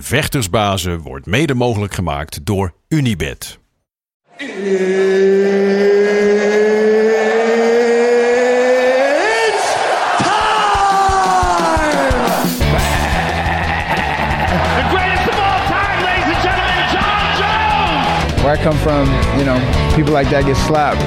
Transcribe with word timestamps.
Vechtersbazen 0.00 1.00
wordt 1.00 1.26
mede 1.26 1.54
mogelijk 1.54 1.94
gemaakt 1.94 2.46
door 2.46 2.74
Unibed. 2.88 3.58
It's 4.36 4.48
time! 10.18 10.54
The 14.76 14.84
greatest 14.90 15.28
of 15.28 15.38
all 15.38 15.60
time, 15.66 16.02
ladies 16.02 16.24
and 16.24 16.42
gentlemen, 16.42 16.84
John 16.92 17.26
Jones! 17.38 18.42
Where 18.42 18.52
I 18.52 18.62
come 18.62 18.78
from, 18.78 19.08
you 19.38 19.44
know, 19.44 19.58
people 19.94 20.12
like 20.12 20.30
that 20.30 20.44
get 20.44 20.56
slapped. 20.56 21.02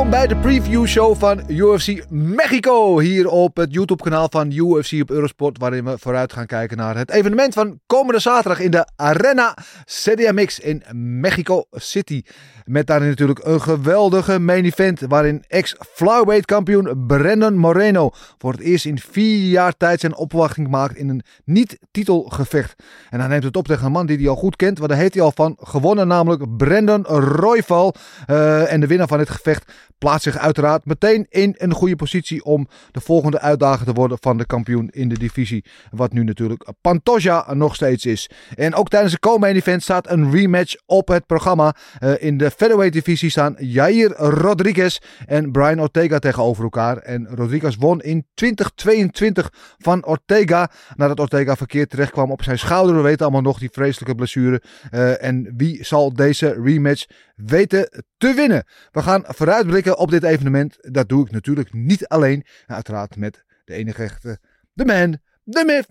Welkom 0.00 0.18
bij 0.18 0.28
de 0.28 0.36
preview 0.36 0.86
show 0.86 1.16
van 1.16 1.42
UFC 1.46 2.04
Mexico. 2.10 2.98
Hier 2.98 3.28
op 3.28 3.56
het 3.56 3.72
YouTube 3.72 4.02
kanaal 4.02 4.26
van 4.30 4.52
UFC 4.52 5.00
op 5.00 5.10
Eurosport. 5.10 5.58
Waarin 5.58 5.84
we 5.84 5.98
vooruit 5.98 6.32
gaan 6.32 6.46
kijken 6.46 6.76
naar 6.76 6.96
het 6.96 7.10
evenement 7.10 7.54
van 7.54 7.80
komende 7.86 8.20
zaterdag 8.20 8.60
in 8.60 8.70
de 8.70 8.86
Arena 8.96 9.56
CDMX 9.84 10.58
in 10.58 10.82
Mexico 11.20 11.64
City. 11.70 12.22
Met 12.64 12.86
daarin 12.86 13.08
natuurlijk 13.08 13.44
een 13.44 13.60
geweldige 13.60 14.38
main 14.38 14.64
event. 14.64 15.00
Waarin 15.08 15.44
ex-flyweight 15.48 16.44
kampioen 16.44 17.06
Brandon 17.06 17.56
Moreno 17.56 18.10
voor 18.38 18.52
het 18.52 18.60
eerst 18.60 18.84
in 18.84 18.98
vier 18.98 19.48
jaar 19.48 19.76
tijd 19.76 20.00
zijn 20.00 20.16
opwachting 20.16 20.68
maakt 20.68 20.96
in 20.96 21.08
een 21.08 21.22
niet-titelgevecht. 21.44 22.82
En 23.10 23.20
hij 23.20 23.28
neemt 23.28 23.44
het 23.44 23.56
op 23.56 23.66
tegen 23.66 23.86
een 23.86 23.92
man 23.92 24.06
die 24.06 24.16
hij 24.18 24.28
al 24.28 24.36
goed 24.36 24.56
kent. 24.56 24.78
Want 24.78 24.90
daar 24.90 25.00
heet 25.00 25.14
hij 25.14 25.22
al 25.22 25.32
van 25.34 25.56
gewonnen, 25.60 26.08
namelijk 26.08 26.56
Brandon 26.56 27.04
Royval. 27.04 27.94
Eh, 28.26 28.72
en 28.72 28.80
de 28.80 28.86
winnaar 28.86 29.08
van 29.08 29.18
dit 29.18 29.30
gevecht 29.30 29.72
plaatst 30.00 30.22
zich 30.22 30.38
uiteraard 30.38 30.84
meteen 30.84 31.26
in 31.28 31.54
een 31.58 31.72
goede 31.72 31.96
positie 31.96 32.44
om 32.44 32.68
de 32.90 33.00
volgende 33.00 33.40
uitdager 33.40 33.86
te 33.86 33.92
worden 33.92 34.18
van 34.20 34.36
de 34.36 34.46
kampioen 34.46 34.88
in 34.90 35.08
de 35.08 35.18
divisie. 35.18 35.64
Wat 35.90 36.12
nu 36.12 36.24
natuurlijk 36.24 36.72
Pantoja 36.80 37.54
nog 37.54 37.74
steeds 37.74 38.06
is. 38.06 38.30
En 38.56 38.74
ook 38.74 38.88
tijdens 38.88 39.12
de 39.12 39.18
co-main 39.18 39.56
event 39.56 39.82
staat 39.82 40.10
een 40.10 40.30
rematch 40.30 40.74
op 40.86 41.08
het 41.08 41.26
programma. 41.26 41.74
Eh, 41.98 42.12
in 42.18 42.38
de 42.38 42.50
featherweight 42.50 42.92
divisie 42.94 43.30
staan 43.30 43.56
Jair 43.58 44.12
Rodriguez 44.16 44.98
en 45.26 45.52
Brian 45.52 45.80
Ortega 45.80 46.18
tegenover 46.18 46.64
elkaar. 46.64 46.96
En 46.96 47.28
Rodriguez 47.34 47.76
won 47.76 48.00
in 48.00 48.26
2022 48.34 49.52
van 49.78 50.06
Ortega. 50.06 50.70
Nadat 50.96 51.20
Ortega 51.20 51.56
verkeerd 51.56 51.90
terecht 51.90 52.12
kwam 52.12 52.30
op 52.30 52.42
zijn 52.42 52.58
schouder. 52.58 52.96
We 52.96 53.02
weten 53.02 53.22
allemaal 53.22 53.42
nog 53.42 53.58
die 53.58 53.70
vreselijke 53.72 54.14
blessure. 54.14 54.62
Eh, 54.90 55.24
en 55.24 55.54
wie 55.56 55.84
zal 55.84 56.12
deze 56.12 56.60
rematch 56.62 57.06
weten 57.44 58.04
te 58.16 58.34
winnen? 58.34 58.64
We 58.90 59.02
gaan 59.02 59.24
vooruitblikken 59.26 59.98
op 59.98 60.10
dit 60.10 60.22
evenement. 60.22 60.76
Dat 60.80 61.08
doe 61.08 61.24
ik 61.24 61.30
natuurlijk 61.30 61.72
niet 61.72 62.08
alleen. 62.08 62.44
Uiteraard 62.66 63.16
met 63.16 63.44
de 63.64 63.74
enige 63.74 64.02
echte, 64.02 64.38
de 64.72 64.84
man, 64.84 65.18
de 65.42 65.64
myth, 65.64 65.88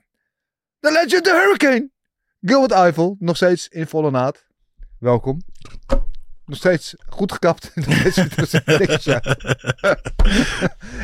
de 0.79 0.91
legend, 0.91 1.23
de 1.23 1.31
hurricane. 1.31 1.89
Gilbert 2.41 2.71
Eiffel, 2.71 3.15
nog 3.19 3.35
steeds 3.35 3.67
in 3.67 3.87
volle 3.87 4.11
naad. 4.11 4.45
Welkom. 4.99 5.41
Nog 6.49 6.57
steeds 6.57 6.95
goed 7.09 7.31
gekapt. 7.31 7.71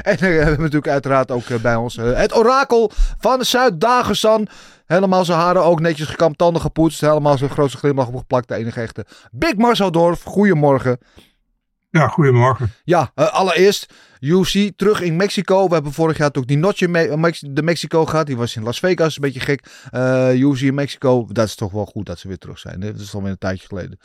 en 0.10 0.18
dan 0.18 0.30
hebben 0.30 0.56
we 0.56 0.62
natuurlijk 0.62 0.88
uiteraard 0.88 1.32
ook 1.32 1.46
eh, 1.46 1.58
bij 1.58 1.76
ons 1.76 1.98
eh, 1.98 2.14
het 2.14 2.36
orakel 2.36 2.92
van 3.20 3.46
Zuid-Dagestan. 3.46 4.48
Helemaal 4.86 5.26
zijn 5.26 5.40
haren 5.40 5.64
ook 5.64 5.80
netjes 5.80 6.08
gekamd, 6.08 6.38
tanden 6.38 6.62
gepoetst. 6.62 7.02
Helemaal 7.02 7.38
zijn 7.38 7.50
grootste 7.50 7.78
glimlach 7.78 8.08
opgeplakt. 8.08 8.48
De 8.48 8.56
enige 8.56 8.82
echte 8.82 9.06
Big 9.32 9.56
Marcel 9.56 9.92
Dorf. 9.92 10.24
Goedemorgen. 10.24 10.98
Ja, 11.90 12.08
goedemorgen. 12.08 12.74
Ja, 12.84 13.12
eh, 13.16 13.34
allereerst 13.34 13.94
UFC 14.20 14.72
terug 14.76 15.02
in 15.02 15.16
Mexico. 15.16 15.68
We 15.68 15.74
hebben 15.74 15.94
vorig 15.94 16.18
jaar 16.18 16.30
ook 16.34 16.48
die 16.48 16.58
notje 16.58 16.88
me 16.88 17.34
de 17.42 17.64
Mexico 17.64 18.06
gehad. 18.06 18.26
Die 18.26 18.38
was 18.38 18.56
in 18.56 18.64
Las 18.64 18.80
Vegas, 18.80 19.16
een 19.16 19.22
beetje 19.22 19.40
gek. 19.40 19.66
Uh, 19.92 20.34
UFC 20.34 20.62
in 20.62 20.74
Mexico, 20.74 21.28
dat 21.32 21.48
is 21.48 21.56
toch 21.56 21.72
wel 21.72 21.86
goed 21.86 22.06
dat 22.06 22.20
ze 22.20 22.28
weer 22.28 22.38
terug 22.38 22.60
zijn. 22.60 22.82
Hè? 22.82 22.92
Dat 22.92 23.02
is 23.02 23.14
alweer 23.14 23.32
een 23.32 23.38
tijdje 23.38 23.68
geleden. 23.68 24.00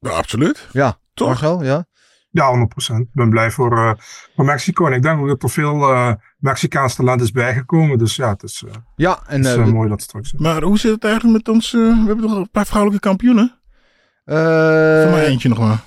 Ja, 0.00 0.10
absoluut. 0.10 0.68
Ja, 0.72 0.98
Toch? 1.14 1.28
Marcel, 1.28 1.64
ja? 1.64 1.84
Ja, 2.30 2.66
100%. 2.92 3.00
Ik 3.00 3.08
ben 3.12 3.30
blij 3.30 3.50
voor, 3.50 3.72
eh, 3.78 3.92
voor 4.36 4.44
Mexico. 4.44 4.86
En 4.86 4.92
ik 4.92 5.02
denk 5.02 5.20
ook 5.20 5.26
dat 5.28 5.42
er 5.42 5.50
veel 5.50 5.90
eh 5.92 6.12
Mexicaans 6.38 6.94
talent 6.94 7.20
is 7.20 7.30
bijgekomen. 7.30 7.98
Dus 7.98 8.16
ja, 8.16 8.28
het 8.30 8.42
is, 8.42 8.64
eh, 8.66 8.72
Ja, 8.96 9.22
en 9.26 9.44
het 9.44 9.58
is 9.66 9.72
mooi 9.72 9.88
dat 9.88 10.14
is. 10.20 10.32
Maar 10.32 10.62
hoe 10.62 10.78
zit 10.78 10.90
het 10.92 11.04
eigenlijk 11.04 11.36
met 11.36 11.54
ons? 11.54 11.74
eh, 11.74 11.80
we 11.80 12.06
hebben 12.06 12.20
toch 12.28 12.36
een 12.36 12.50
paar 12.50 12.66
vrouwelijke 12.66 13.06
kampioenen? 13.08 13.58
eh, 14.24 14.36
Voor 15.02 15.10
mij 15.10 15.26
eentje 15.26 15.48
nog 15.48 15.58
maar. 15.58 15.80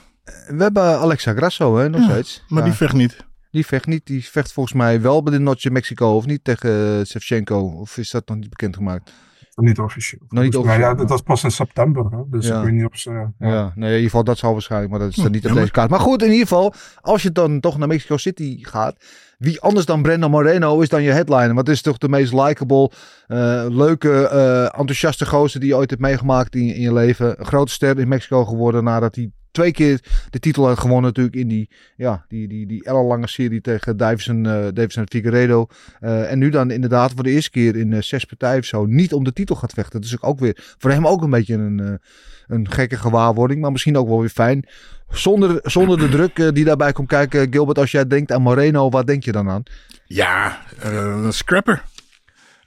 we 0.47 0.63
hebben 0.63 0.84
Alexa 1.00 1.34
Grasso, 1.34 1.78
hè, 1.78 1.90
nog 1.90 2.01
Ja, 2.01 2.09
steeds. 2.09 2.44
Maar 2.47 2.59
Ja, 2.59 2.66
die 2.66 2.74
vecht 2.78 2.94
niet. 2.94 3.25
die 3.51 3.66
vecht 3.66 3.85
niet. 3.88 4.06
Die 4.06 4.25
vecht 4.30 4.51
volgens 4.53 4.75
mij 4.75 5.01
wel 5.01 5.24
bij 5.24 5.34
de 5.34 5.40
notje 5.40 5.72
Mexico, 5.72 6.16
of 6.16 6.25
niet 6.25 6.44
tegen 6.44 6.69
uh, 7.00 7.06
Shevchenko. 7.06 7.59
Of 7.59 7.97
is 7.97 8.12
dat 8.12 8.28
nog 8.28 8.38
niet 8.38 8.50
bekendgemaakt? 8.50 9.12
Niet 9.56 9.80
officieel. 9.80 10.22
Nog 10.30 10.44
niet 10.44 10.56
officieel, 10.56 10.88
Ja, 10.88 10.94
dat 10.94 11.09
was 11.09 11.22
pas 11.22 11.44
in 11.44 11.52
september. 11.52 12.06
Hè? 12.12 12.18
Dus 12.30 12.47
Ja. 12.47 12.58
ik 12.58 12.64
weet 12.64 12.74
niet 12.74 12.86
of 12.86 12.97
ze... 12.97 13.12
Ja. 13.12 13.34
ja. 13.40 13.64
nee, 13.75 13.90
in 13.90 13.96
ieder 13.96 14.02
geval 14.03 14.24
dat 14.24 14.38
zal 14.38 14.52
waarschijnlijk, 14.52 14.91
maar 14.91 15.00
dat 15.00 15.09
is 15.09 15.16
dan 15.16 15.25
Hm, 15.25 15.31
niet 15.31 15.46
op 15.46 15.53
deze 15.53 15.72
kaart. 15.72 15.90
Maar 15.90 16.00
goed, 16.00 16.22
in 16.22 16.31
ieder 16.31 16.47
geval, 16.47 16.74
als 17.02 17.24
je 17.24 17.31
dan 17.31 17.59
toch 17.59 17.78
naar 17.78 17.88
Mexico 17.88 18.18
City 18.18 18.58
gaat, 18.63 18.96
wie 19.38 19.62
anders 19.62 19.86
dan 19.86 20.02
Brandon 20.02 20.31
Moreno 20.31 20.80
is 20.81 20.90
dan 20.90 21.03
je 21.03 21.12
headliner? 21.12 21.53
Want 21.53 21.68
het 21.68 21.75
is 21.75 21.81
toch 21.81 21.97
de 21.97 22.09
meest 22.09 22.34
likable, 22.34 22.92
eh, 23.28 23.66
leuke, 23.69 24.28
eh, 24.28 24.63
enthousiaste 24.80 25.25
gozer 25.25 25.59
die 25.59 25.69
je 25.69 25.75
ooit 25.75 25.90
hebt 25.90 26.02
meegemaakt 26.02 26.56
in, 26.56 26.75
in 26.75 26.81
je 26.81 26.94
leven. 26.94 27.40
Een 27.40 27.46
grote 27.46 27.72
ster 27.72 28.00
in 28.00 28.08
Mexico 28.08 28.46
geworden 28.46 28.84
nadat 28.84 29.16
hij 29.16 29.31
twee 29.53 29.72
keer 29.72 30.00
de 30.30 30.40
titel 30.40 30.68
had 30.68 30.80
gewonnen 30.80 31.03
natuurlijk 31.03 31.36
in 31.36 31.47
die, 31.47 31.69
ja, 31.96 32.25
die, 32.28 32.47
die, 32.47 32.68
die 32.68 32.84
ellenlange 32.84 33.28
serie 33.28 33.62
tegen 33.62 33.97
Davison, 33.97 34.46
eh 34.46 34.68
Davison 34.74 35.06
Figueredo. 35.09 35.68
Eh, 36.00 36.31
en 36.31 36.40
nu 36.40 36.50
dan 36.50 36.72
inderdaad 36.72 37.12
voor 37.14 37.24
de 37.24 37.30
eerste 37.30 37.50
keer 37.50 37.75
in 37.75 37.94
eh, 37.94 38.02
zes 38.02 38.25
partijen 38.25 38.59
of 38.59 38.66
zo 38.66 38.86
niet 38.86 39.13
om 39.13 39.24
de 39.24 39.34
titel 39.34 39.56
gaat 39.56 39.74
vechten. 39.74 40.02
Dat 40.02 40.09
is 40.09 40.22
ook 40.22 40.40
weer 40.40 40.75
voor 40.78 40.92
hem 40.92 41.08
ook 41.08 41.22
een 41.22 41.30
beetje 41.30 41.56
een, 41.56 42.00
een 42.47 42.72
gekke 42.72 42.97
gewaarwording, 42.97 43.62
maar 43.62 43.72
misschien 43.72 43.97
ook 43.97 44.08
wel 44.08 44.19
weer 44.19 44.30
fijn. 44.30 44.68
Zonder, 45.09 45.59
zonder 45.63 45.97
de 45.97 46.09
druk 46.09 46.56
die 46.56 46.66
daarbij 46.66 46.92
komt 46.92 47.08
kijken, 47.08 47.47
Gilbert, 47.52 47.78
als 47.78 47.92
jij 47.92 48.08
denkt 48.08 48.31
aan 48.31 48.42
Moreno, 48.42 48.90
wat 48.90 49.08
denk 49.08 49.24
je 49.24 49.31
dan 49.31 49.50
aan? 49.50 49.63
Ja, 50.06 50.62
een 50.80 51.34
scrapper. 51.34 51.84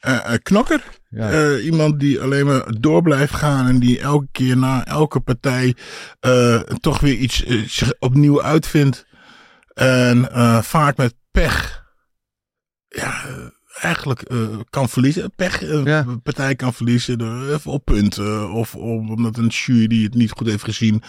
Een 0.06 0.43
knokker. 0.43 0.83
Ja. 1.09 1.31
Eh, 1.31 1.65
iemand 1.65 2.00
die 2.00 2.21
alleen 2.21 2.47
maar 2.47 2.65
door 2.81 3.03
blijft 3.03 3.34
gaan 3.34 3.67
en 3.67 3.78
die 3.78 4.00
elke 4.00 4.27
keer 4.33 4.56
na 4.56 4.84
elke 4.87 5.21
partij 5.21 5.75
toch 6.81 7.00
weer 7.00 7.15
iets 7.15 7.37
zich 7.67 7.93
opnieuw 7.99 8.43
uitvindt. 8.43 9.06
En 9.75 10.28
vaak 10.65 10.97
met 10.97 11.15
pech. 11.31 11.84
Ja, 12.89 13.25
eigenlijk 13.81 14.22
kan 14.71 14.89
verliezen. 14.89 15.33
Pech, 15.37 15.62
een 15.62 15.84
Ja. 15.84 16.05
partij 16.22 16.55
kan 16.55 16.72
verliezen 16.75 17.19
door 17.19 17.61
op 17.65 17.84
punten. 17.84 18.50
Of 18.50 18.75
omdat 18.75 19.37
een 19.37 19.47
jury 19.47 20.03
het 20.03 20.15
niet 20.15 20.31
goed 20.31 20.47
heeft 20.47 20.65
gezien. 20.65 21.03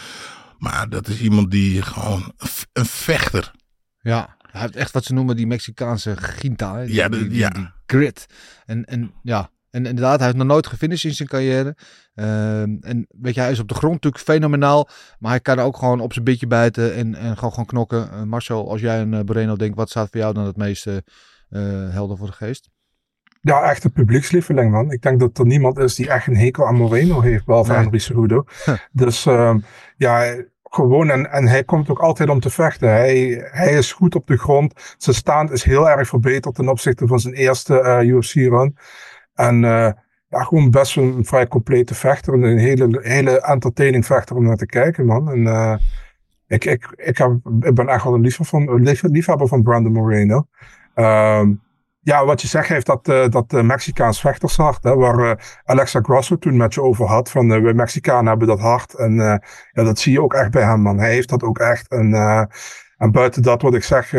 Maar 0.57 0.89
dat 0.89 1.07
is 1.07 1.19
iemand 1.21 1.51
die 1.51 1.81
gewoon 1.81 2.33
een 2.73 2.85
vechter. 2.85 3.51
Ja, 3.99 4.35
hij 4.51 4.61
heeft 4.61 4.75
echt 4.75 4.91
wat 4.91 5.05
ze 5.05 5.13
noemen 5.13 5.35
die 5.35 5.47
Mexicaanse 5.47 6.17
ginta. 6.17 6.75
Hè? 6.77 6.85
Die, 6.85 6.95
Ja, 6.95 7.09
de- 7.09 7.17
die, 7.17 7.27
die- 7.27 7.37
ja. 7.37 7.75
Grit. 7.87 8.25
En, 8.65 8.85
en 8.85 9.13
ja, 9.23 9.49
en 9.77 9.85
inderdaad, 9.85 10.17
hij 10.17 10.25
heeft 10.25 10.39
nog 10.39 10.47
nooit 10.47 10.67
gefinished 10.67 11.09
in 11.09 11.15
zijn 11.15 11.27
carrière. 11.27 11.75
Ehm, 12.15 12.75
en 12.81 13.07
weet 13.09 13.35
je, 13.35 13.41
hij 13.41 13.51
is 13.51 13.59
op 13.59 13.67
de 13.67 13.73
grond 13.73 13.93
natuurlijk 13.93 14.23
fenomenaal. 14.23 14.89
Maar 15.19 15.31
hij 15.31 15.39
kan 15.39 15.59
ook 15.59 15.77
gewoon 15.77 15.99
op 15.99 16.13
zijn 16.13 16.25
bitje 16.25 16.47
bijten 16.47 16.95
en, 16.95 17.15
en 17.15 17.37
gewoon, 17.37 17.51
gewoon 17.51 17.65
knokken. 17.65 18.11
Eh, 18.11 18.23
Marcel, 18.23 18.69
als 18.69 18.81
jij 18.81 18.99
aan 18.99 19.13
uh, 19.13 19.21
Moreno 19.25 19.55
denkt, 19.55 19.75
wat 19.75 19.89
staat 19.89 20.09
voor 20.11 20.19
jou 20.19 20.33
dan 20.33 20.45
het 20.45 20.57
meeste 20.57 21.03
eh, 21.49 21.61
helder 21.89 22.17
voor 22.17 22.27
de 22.27 22.33
geest? 22.33 22.69
Ja, 23.41 23.61
echt 23.61 23.83
een 23.83 23.91
publiekslieveling, 23.91 24.71
man. 24.71 24.91
Ik 24.91 25.01
denk 25.01 25.19
dat 25.19 25.37
er 25.37 25.45
niemand 25.45 25.77
is 25.77 25.95
die 25.95 26.09
echt 26.09 26.27
een 26.27 26.37
hekel 26.37 26.67
aan 26.67 26.75
Moreno 26.75 27.21
heeft, 27.21 27.45
behalve 27.45 27.71
Nee. 27.71 27.79
Henry 27.79 27.99
Cejudo. 27.99 28.45
Dus 28.91 29.25
ehm, 29.25 29.59
ja, 29.97 30.35
gewoon, 30.69 31.09
en, 31.09 31.31
en 31.31 31.47
hij 31.47 31.63
komt 31.63 31.89
ook 31.89 31.99
altijd 31.99 32.29
om 32.29 32.39
te 32.39 32.49
vechten. 32.49 32.89
Hij, 32.89 33.47
hij 33.51 33.73
is 33.73 33.91
goed 33.91 34.15
op 34.15 34.27
de 34.27 34.37
grond. 34.37 34.95
Zijn 34.97 35.15
stand 35.15 35.51
is 35.51 35.63
heel 35.63 35.89
erg 35.89 36.07
verbeterd 36.07 36.55
ten 36.55 36.69
opzichte 36.69 37.07
van 37.07 37.19
zijn 37.19 37.33
eerste 37.33 37.79
eh, 37.79 38.07
UFC-run. 38.07 38.77
En 39.33 39.63
eh, 39.63 39.91
ja, 40.29 40.43
gewoon 40.43 40.71
best 40.71 40.97
een 40.97 41.25
vrij 41.25 41.47
complete 41.47 41.95
vechter. 41.95 42.33
En 42.33 42.43
een 42.43 42.57
hele, 42.57 42.99
hele 43.01 43.41
entertaining 43.41 44.05
vechter 44.05 44.35
om 44.35 44.43
naar 44.43 44.57
te 44.57 44.65
kijken, 44.65 45.05
man. 45.05 45.31
En 45.31 45.47
eh, 45.47 45.75
ik, 46.47 46.65
ik, 46.65 46.93
ik, 46.95 47.17
ben 47.73 47.87
echt 47.87 48.03
wel 48.03 48.13
een 48.13 48.21
liefhebber 48.21 48.67
van, 48.67 48.81
lief, 48.83 49.03
liefhebber 49.03 49.47
van 49.47 49.63
Brandon 49.63 49.91
Moreno. 49.91 50.47
Ehm, 50.93 51.53
ja, 52.07 52.25
wat 52.25 52.41
je 52.41 52.47
zegt 52.47 52.67
heeft 52.67 52.85
dat, 52.85 53.07
uh, 53.07 53.27
dat 53.29 53.53
uh, 53.53 53.61
Mexicaans 53.61 54.19
vechtershart, 54.19 54.83
hè, 54.83 54.95
waar 54.95 55.19
uh, 55.19 55.31
Alexa 55.63 55.99
Grasso 56.01 56.37
toen 56.37 56.57
met 56.57 56.73
je 56.73 56.81
over 56.81 57.05
had, 57.05 57.31
van 57.31 57.51
uh, 57.51 57.61
wij 57.61 57.73
Mexicanen 57.73 58.27
hebben 58.27 58.47
dat 58.47 58.59
hart. 58.59 58.93
En 58.93 59.13
ja, 59.71 59.83
dat 59.83 59.99
zie 59.99 60.11
je 60.11 60.21
ook 60.21 60.33
echt 60.33 60.51
bij 60.51 60.63
hem, 60.63 60.81
man. 60.81 60.99
Hij 60.99 61.11
heeft 61.11 61.29
dat 61.29 61.43
ook 61.43 61.59
echt. 61.59 61.87
En 61.87 62.13
en 62.97 63.11
buiten 63.11 63.41
dat 63.41 63.61
wat 63.61 63.73
ik 63.73 63.83
zeg, 63.83 64.11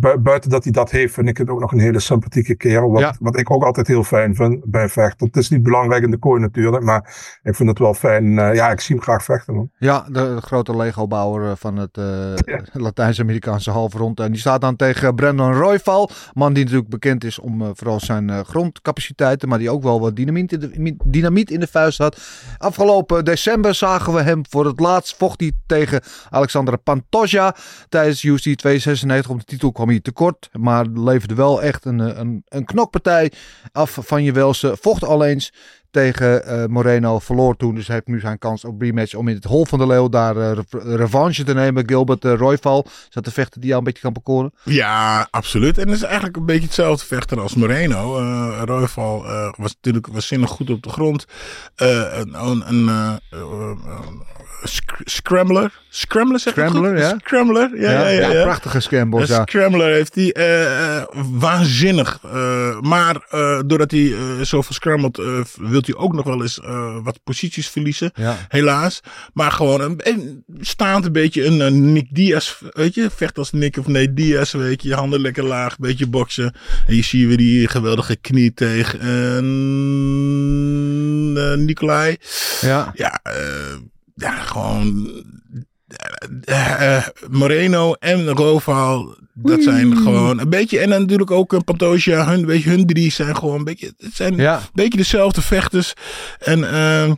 uh, 0.00 0.14
buiten 0.16 0.50
dat 0.50 0.62
hij 0.64 0.72
dat 0.72 0.90
heeft, 0.90 1.14
vind 1.14 1.28
ik 1.28 1.36
het 1.36 1.48
ook 1.48 1.60
nog 1.60 1.72
een 1.72 1.78
hele 1.78 2.00
sympathieke 2.00 2.54
kerel. 2.54 2.90
Wat, 2.90 3.00
Ja. 3.00 3.14
wat 3.20 3.38
ik 3.38 3.50
ook 3.50 3.64
altijd 3.64 3.86
heel 3.86 4.04
fijn 4.04 4.34
vind 4.34 4.64
bij 4.64 4.88
vechten. 4.88 5.26
Het 5.26 5.36
is 5.36 5.48
niet 5.50 5.62
belangrijk 5.62 6.02
in 6.04 6.10
de 6.10 6.18
kooi 6.18 6.40
natuurlijk, 6.40 6.84
maar 6.84 7.38
ik 7.42 7.54
vind 7.54 7.68
het 7.68 7.78
wel 7.78 7.94
fijn. 7.94 8.38
eh, 8.38 8.54
ja, 8.54 8.70
ik 8.70 8.80
zie 8.80 8.94
hem 8.94 9.04
graag 9.04 9.24
vechten. 9.24 9.54
Man. 9.54 9.70
Ja, 9.78 10.06
de, 10.08 10.12
de 10.34 10.40
grote 10.40 10.76
Lego-bouwer 10.76 11.50
eh, 11.50 11.56
van 11.56 11.76
het 11.76 11.96
eh, 11.96 12.58
Latijns-Amerikaanse 12.84 13.70
halfrond. 13.70 14.20
En 14.20 14.30
die 14.30 14.40
staat 14.40 14.60
dan 14.60 14.76
tegen 14.76 15.14
Brandon 15.14 15.52
Royval. 15.54 16.10
Man 16.34 16.52
die 16.52 16.64
natuurlijk 16.64 16.90
bekend 16.90 17.24
is 17.24 17.38
om 17.38 17.76
vooral 17.76 18.00
zijn 18.00 18.44
grondcapaciteiten. 18.44 19.48
Maar 19.48 19.58
die 19.58 19.70
ook 19.70 19.82
wel 19.82 20.00
wat 20.00 20.16
dynamiet 20.16 20.52
in, 20.52 20.60
de, 20.60 20.96
dynamiet 21.04 21.50
in 21.50 21.60
de 21.60 21.66
vuist 21.66 21.98
had. 21.98 22.20
Afgelopen 22.58 23.24
december 23.24 23.74
zagen 23.74 24.12
we 24.12 24.22
hem 24.22 24.40
voor 24.48 24.66
het 24.66 24.80
laatst. 24.80 25.16
Vocht 25.16 25.40
hij 25.40 25.52
tegen 25.66 26.00
Alexander 26.30 26.78
Pantoja. 26.78 27.54
Tijdens 27.88 28.22
UFC 28.22 28.42
296 28.42 29.30
om 29.30 29.38
de 29.38 29.44
titel 29.44 29.72
kwam 29.72 29.85
hij 29.90 30.00
tekort. 30.00 30.48
Maar 30.52 30.86
leverde 30.86 31.34
wel 31.34 31.62
echt 31.62 31.84
een, 31.84 32.00
eh, 32.00 32.18
een, 32.18 32.42
een 32.48 32.64
knokpartij 32.64 33.32
af 33.72 33.98
van 34.00 34.22
je 34.22 34.32
Welse. 34.32 34.76
Vocht 34.80 35.04
al 35.04 35.24
eens 35.24 35.52
tegen 35.96 36.46
eh, 36.46 36.64
Moreno. 36.66 37.18
Verloor 37.18 37.56
toen, 37.56 37.74
dus 37.74 37.86
hij 37.86 37.94
heeft 37.94 38.06
nu 38.06 38.20
zijn 38.20 38.38
kans 38.38 38.64
op 38.64 38.80
rematch 38.80 39.14
om 39.14 39.28
in 39.28 39.34
het 39.34 39.44
hol 39.44 39.64
van 39.64 39.78
de 39.78 39.86
leeuw 39.86 40.08
daar 40.08 40.36
eh, 40.36 40.52
re- 40.52 40.96
revanche 40.96 41.44
te 41.44 41.54
nemen. 41.54 41.88
Gilbert 41.88 42.24
uh, 42.24 42.34
Royval. 42.34 42.84
Is 42.86 43.08
dat 43.10 43.24
de 43.24 43.30
vechter 43.30 43.60
die 43.60 43.68
jou 43.68 43.78
een 43.78 43.86
beetje 43.86 44.02
kan 44.02 44.12
bekoren? 44.12 44.52
Ja, 44.62 45.28
absoluut. 45.30 45.78
En 45.78 45.88
het 45.88 45.96
is 45.96 46.02
eigenlijk 46.02 46.36
een 46.36 46.46
beetje 46.46 46.64
hetzelfde 46.64 47.06
vechter 47.06 47.40
als 47.40 47.54
Moreno. 47.54 48.20
Uh, 48.20 48.62
Royval 48.64 49.24
was 49.56 49.74
natuurlijk 49.74 50.06
waanzinnig 50.06 50.50
goed 50.50 50.70
op 50.70 50.82
de 50.82 50.90
grond. 50.90 51.26
Een 51.76 52.34
een, 52.34 52.88
een 52.88 52.90
sc 54.62 54.94
scrambler. 55.04 55.80
Scrambler 55.88 56.40
zeg 56.40 56.52
Scrambler, 56.52 56.94
ik 56.94 57.02
ja. 57.02 57.18
Scrambler, 57.18 57.80
ja. 57.80 57.90
ja, 57.90 58.08
ja, 58.08 58.32
ja 58.32 58.42
prachtige 58.42 58.80
scrambles, 58.80 59.28
ja. 59.28 59.42
Scrambler 59.46 59.92
heeft 59.92 60.14
hij 60.14 60.36
uh, 60.38 61.02
waanzinnig. 61.38 62.20
Uh, 62.24 62.80
maar 62.80 63.26
uh, 63.34 63.60
doordat 63.66 63.90
hij 63.90 64.14
zoveel 64.40 64.74
scrambled, 64.74 65.20
wil 65.60 65.80
hij 65.86 65.96
ook 65.96 66.14
nog 66.14 66.24
wel 66.24 66.42
eens 66.42 66.60
wat 67.02 67.20
posities 67.24 67.68
verliezen. 67.68 68.10
Ja. 68.14 68.46
Helaas. 68.48 69.00
Maar 69.32 69.52
gewoon 69.52 69.80
een, 69.80 70.00
een, 70.02 70.44
staand 70.60 71.04
een 71.04 71.12
beetje 71.12 71.44
een, 71.44 71.60
een 71.60 71.92
Nick 71.92 72.06
Diaz, 72.10 72.54
weet 72.70 72.94
je. 72.94 73.10
Vecht 73.10 73.38
als 73.38 73.52
Nick 73.52 73.76
of 73.76 73.86
nee 73.86 74.14
Diaz, 74.14 74.52
weet 74.52 74.82
je. 74.82 74.88
Je 74.88 74.94
handen 74.94 75.20
lekker 75.20 75.44
laag, 75.44 75.78
beetje 75.78 76.06
boksen. 76.06 76.54
En 76.86 76.96
je 76.96 77.02
ziet 77.02 77.26
weer 77.26 77.36
die 77.36 77.68
geweldige 77.68 78.16
knie 78.16 78.54
tegen 78.54 79.04
Nicolai. 81.64 82.16
Ja. 82.60 82.92
Ja, 82.94 83.20
ja, 84.14 84.32
gewoon 84.32 85.10
uh, 86.48 86.80
uh, 86.80 87.06
Moreno 87.30 87.92
en 87.92 88.28
Roval, 88.28 89.16
dat 89.34 89.62
zijn 89.62 89.86
mm. 89.86 89.96
gewoon 89.96 90.40
een 90.40 90.50
beetje. 90.50 90.78
En 90.78 90.88
natuurlijk 90.88 91.30
ook 91.30 91.52
een 91.52 91.64
Pantoja, 91.64 92.26
hun, 92.26 92.46
weet 92.46 92.62
je, 92.62 92.70
hun 92.70 92.86
drie 92.86 93.10
zijn 93.10 93.36
gewoon 93.36 93.58
een 93.58 93.64
beetje. 93.64 93.92
Het 93.98 94.14
zijn 94.14 94.36
ja. 94.36 94.56
een 94.56 94.62
beetje 94.72 94.98
dezelfde 94.98 95.42
vechters. 95.42 95.92
En 96.38 96.58
uh, 96.58 97.12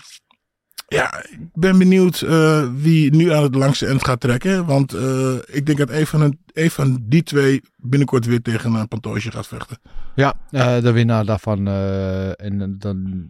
ja, 0.89 1.25
ik 1.31 1.49
ben 1.53 1.79
benieuwd 1.79 2.21
wie 2.75 3.15
nu 3.15 3.33
aan 3.33 3.43
het 3.43 3.55
langste 3.55 3.87
eind 3.87 4.05
gaat 4.05 4.21
trekken. 4.21 4.67
Want 4.67 4.97
ik 5.47 5.67
denk 5.67 5.79
dat 5.79 5.91
een 5.91 6.07
van, 6.07 6.21
hun, 6.21 6.41
een 6.53 6.71
van 6.71 6.99
die 7.03 7.23
twee 7.23 7.63
binnenkort 7.77 8.27
weer 8.27 8.43
tegen 8.43 8.75
een 8.75 8.89
Pantoja 8.89 9.31
gaat 9.31 9.47
vechten. 9.47 9.79
Ja, 10.15 10.35
de 10.81 10.93
winnaar 10.93 11.25
daarvan. 11.25 11.67
en 12.37 12.77
dan 12.79 13.29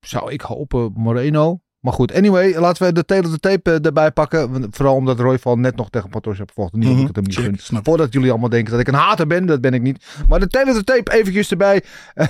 zou 0.00 0.32
ik 0.32 0.40
hopen 0.40 0.92
Moreno. 0.94 1.60
Maar 1.82 1.92
goed, 1.92 2.14
anyway, 2.14 2.54
laten 2.58 2.86
we 2.86 2.92
de 2.92 3.04
tape 3.04 3.30
de 3.30 3.38
tape 3.38 3.80
erbij 3.80 4.10
pakken. 4.10 4.66
Vooral 4.70 4.94
omdat 4.94 5.20
Royval 5.20 5.58
net 5.58 5.76
nog 5.76 5.90
tegen 5.90 6.10
Pantoja 6.10 6.36
heeft 6.36 6.52
gevochten. 6.54 6.78
Niet 6.78 6.88
mm 6.88 6.94
-hmm. 6.94 7.02
ik 7.02 7.16
het 7.16 7.16
hem 7.16 7.46
niet 7.46 7.60
gun. 7.68 7.82
Voordat 7.82 8.12
jullie 8.12 8.30
allemaal 8.30 8.48
denken 8.48 8.70
dat 8.70 8.80
ik 8.80 8.88
een 8.88 8.94
hater 8.94 9.26
ben, 9.26 9.46
dat 9.46 9.60
ben 9.60 9.74
ik 9.74 9.82
niet. 9.82 10.04
Maar 10.28 10.40
de 10.40 10.46
tape 10.46 10.72
de 10.72 10.84
tape 10.84 11.12
eventjes 11.12 11.50
erbij. 11.50 11.82
Uh, 12.16 12.26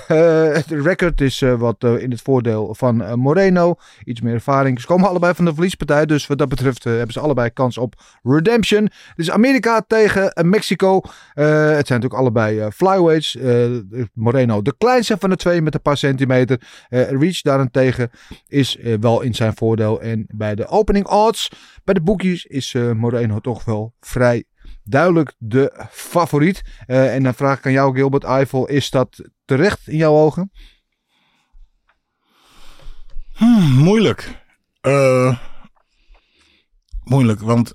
het 0.53 0.65
record 0.67 1.21
is 1.21 1.41
uh, 1.41 1.53
wat 1.53 1.83
uh, 1.83 2.01
in 2.01 2.11
het 2.11 2.21
voordeel 2.21 2.75
van 2.75 3.19
Moreno. 3.19 3.75
Iets 4.03 4.21
meer 4.21 4.33
ervaring. 4.33 4.81
Ze 4.81 4.87
komen 4.87 5.09
allebei 5.09 5.33
van 5.33 5.45
de 5.45 5.53
verliespartij. 5.53 6.05
Dus 6.05 6.27
wat 6.27 6.37
dat 6.37 6.49
betreft 6.49 6.83
hebben 6.83 7.13
ze 7.13 7.19
allebei 7.19 7.49
kans 7.49 7.77
op 7.77 7.95
redemption. 8.23 8.89
Dus 9.15 9.31
Amerika 9.31 9.83
tegen 9.87 10.33
Mexico. 10.41 11.01
het 11.33 11.87
zijn 11.87 11.99
natuurlijk 12.01 12.13
allebei 12.13 12.71
flyweights. 12.71 13.37
Moreno 14.13 14.61
de 14.61 14.75
kleinste 14.77 15.17
van 15.19 15.29
de 15.29 15.35
twee 15.35 15.61
met 15.61 15.73
een 15.73 15.81
paar 15.81 15.97
centimeter. 15.97 16.61
Reach 16.89 17.41
daarentegen 17.41 18.11
is 18.47 18.77
wel 18.99 19.21
in 19.21 19.33
zijn 19.33 19.42
zijn 19.43 19.55
voordeel. 19.55 20.01
En 20.01 20.25
bij 20.27 20.55
de 20.55 20.67
opening 20.67 21.07
odds, 21.07 21.49
bij 21.83 21.93
de 21.93 22.01
boekjes, 22.01 22.45
is 22.45 22.73
uh, 22.73 22.91
Moreno 22.91 23.39
toch 23.39 23.65
wel 23.65 23.93
vrij 23.99 24.43
duidelijk 24.83 25.33
de 25.37 25.87
favoriet. 25.91 26.61
Uh, 26.87 27.15
en 27.15 27.23
dan 27.23 27.33
vraag 27.33 27.57
ik 27.57 27.65
aan 27.65 27.71
jou, 27.71 27.95
Gilbert 27.95 28.23
Eiffel, 28.23 28.67
is 28.67 28.89
dat 28.89 29.29
terecht 29.45 29.87
in 29.87 29.97
jouw 29.97 30.13
ogen? 30.13 30.51
Hmm, 33.33 33.71
moeilijk. 33.71 34.41
Uh, 34.81 35.37
moeilijk, 37.03 37.39
want 37.39 37.73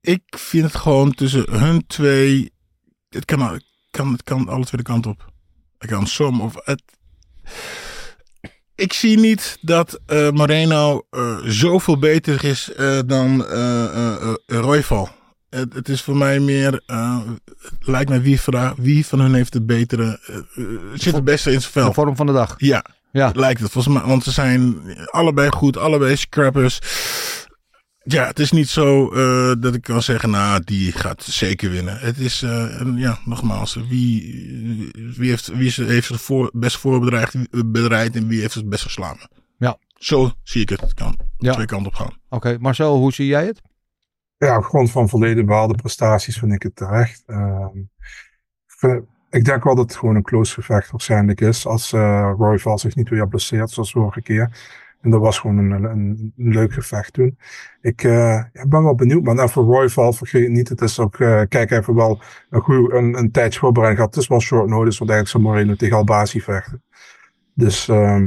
ik 0.00 0.22
vind 0.28 0.64
het 0.64 0.74
gewoon 0.74 1.12
tussen 1.12 1.50
hun 1.50 1.86
twee. 1.86 2.52
Het 3.08 3.24
kan, 3.24 3.60
kan, 3.90 4.12
het 4.12 4.22
kan 4.22 4.48
alle 4.48 4.64
twee 4.64 4.82
de 4.82 4.86
kant 4.86 5.06
op. 5.06 5.32
Het 5.78 5.90
kan 5.90 6.06
som 6.06 6.40
of 6.40 6.54
het 6.64 6.82
ik 8.76 8.92
zie 8.92 9.18
niet 9.18 9.58
dat 9.60 10.00
uh, 10.06 10.30
Moreno 10.30 11.06
uh, 11.10 11.36
zoveel 11.44 11.98
beter 11.98 12.44
is 12.44 12.70
uh, 12.76 12.98
dan 13.06 13.44
Royval. 14.46 15.08
Het, 15.50 15.74
het, 15.74 15.88
is 15.88 16.02
voor 16.02 16.16
mij 16.16 16.40
meer, 16.40 16.82
lijkt 17.80 18.08
mij 18.08 18.22
wie, 18.22 18.40
wie, 18.76 19.06
van 19.06 19.20
hun 19.20 19.34
heeft 19.34 19.54
het 19.54 19.66
betere, 19.66 20.20
zit 20.94 21.14
het 21.14 21.24
beste 21.24 21.52
in 21.52 21.60
zijn 21.60 21.72
vel. 21.72 21.88
De 21.88 21.94
vorm 21.94 22.16
van 22.16 22.26
de 22.26 22.32
dag. 22.32 22.54
Ja, 22.58 22.84
ja. 23.12 23.30
lijkt 23.34 23.60
het 23.60 23.70
volgens 23.70 23.94
mij. 23.94 24.02
Want 24.06 24.24
ze 24.24 24.30
zijn 24.30 24.76
allebei 25.10 25.50
goed, 25.50 25.76
allebei 25.76 26.16
scrappers. 26.16 26.78
Ja, 28.08 28.26
het 28.26 28.38
is 28.38 28.50
niet 28.50 28.68
zo 28.68 29.14
uh, 29.14 29.54
dat 29.58 29.74
ik 29.74 29.82
kan 29.82 30.02
zeggen, 30.02 30.30
nou, 30.30 30.64
die 30.64 30.92
gaat 30.92 31.22
zeker 31.22 31.70
winnen. 31.70 31.98
Het 31.98 32.18
is, 32.18 32.42
uh, 32.42 32.80
ja, 32.96 33.18
nogmaals, 33.24 33.74
wie, 33.88 34.90
wie, 35.16 35.30
heeft, 35.30 35.46
wie 35.46 35.72
heeft 35.76 36.08
het 36.08 36.20
voor, 36.20 36.50
best 36.52 36.78
voorbereid 36.78 37.36
bereid 37.66 38.16
en 38.16 38.28
wie 38.28 38.40
heeft 38.40 38.54
het 38.54 38.68
best 38.68 38.82
geslagen. 38.82 39.30
Ja. 39.58 39.78
Zo 39.94 40.30
zie 40.42 40.62
ik 40.62 40.68
het. 40.68 40.80
Het 40.80 40.94
kan 40.94 41.18
ja. 41.38 41.52
twee 41.52 41.66
kanten 41.66 41.86
op 41.86 41.94
gaan. 41.94 42.06
Oké, 42.06 42.34
okay. 42.34 42.56
Marcel, 42.56 42.96
hoe 42.96 43.12
zie 43.12 43.26
jij 43.26 43.46
het? 43.46 43.62
Ja, 44.38 44.56
op 44.56 44.64
grond 44.64 44.90
van 44.90 45.08
volledig 45.08 45.44
behaalde 45.44 45.74
prestaties 45.74 46.38
vind 46.38 46.52
ik 46.52 46.62
het 46.62 46.76
terecht. 46.76 47.22
Uh, 47.26 47.66
ik 49.30 49.44
denk 49.44 49.64
wel 49.64 49.74
dat 49.74 49.84
het 49.84 49.96
gewoon 49.96 50.16
een 50.16 50.22
close 50.22 50.54
gevecht 50.54 50.90
waarschijnlijk 50.90 51.40
is. 51.40 51.66
Als 51.66 51.92
uh, 51.92 52.32
Roy 52.38 52.58
Val 52.58 52.78
zich 52.78 52.94
niet 52.94 53.08
weer 53.08 53.28
blesseert, 53.28 53.70
zoals 53.70 53.90
vorige 53.90 54.22
keer. 54.22 54.50
En 55.06 55.12
dat 55.12 55.20
was 55.20 55.38
gewoon 55.38 55.58
een, 55.58 55.70
een, 55.70 55.84
een 55.84 56.32
leuk 56.36 56.72
gevecht 56.72 57.12
toen. 57.12 57.38
Ik 57.80 58.02
uh, 58.02 58.12
ja, 58.52 58.66
ben 58.68 58.82
wel 58.82 58.94
benieuwd, 58.94 59.22
man. 59.22 59.40
En 59.40 59.48
voor 59.48 59.64
Royval, 59.64 60.12
vergeet 60.12 60.48
niet, 60.48 60.68
het 60.68 60.80
is 60.80 60.98
ook, 60.98 61.18
uh, 61.18 61.40
kijk 61.48 61.70
even 61.70 61.94
wel 61.94 62.20
een, 62.50 62.60
goed, 62.60 62.92
een, 62.92 63.18
een 63.18 63.30
tijdje 63.30 63.58
voorbereiding 63.58 63.98
gehad. 63.98 64.14
Het 64.14 64.22
is 64.22 64.28
wel 64.28 64.40
short 64.40 64.68
notice, 64.68 64.98
want 64.98 65.10
eigenlijk 65.10 65.28
zou 65.28 65.42
Moreno 65.42 65.74
tegen 65.74 65.96
Albasi 65.96 66.40
vechten. 66.40 66.82
Dus 67.54 67.88
um, 67.88 68.26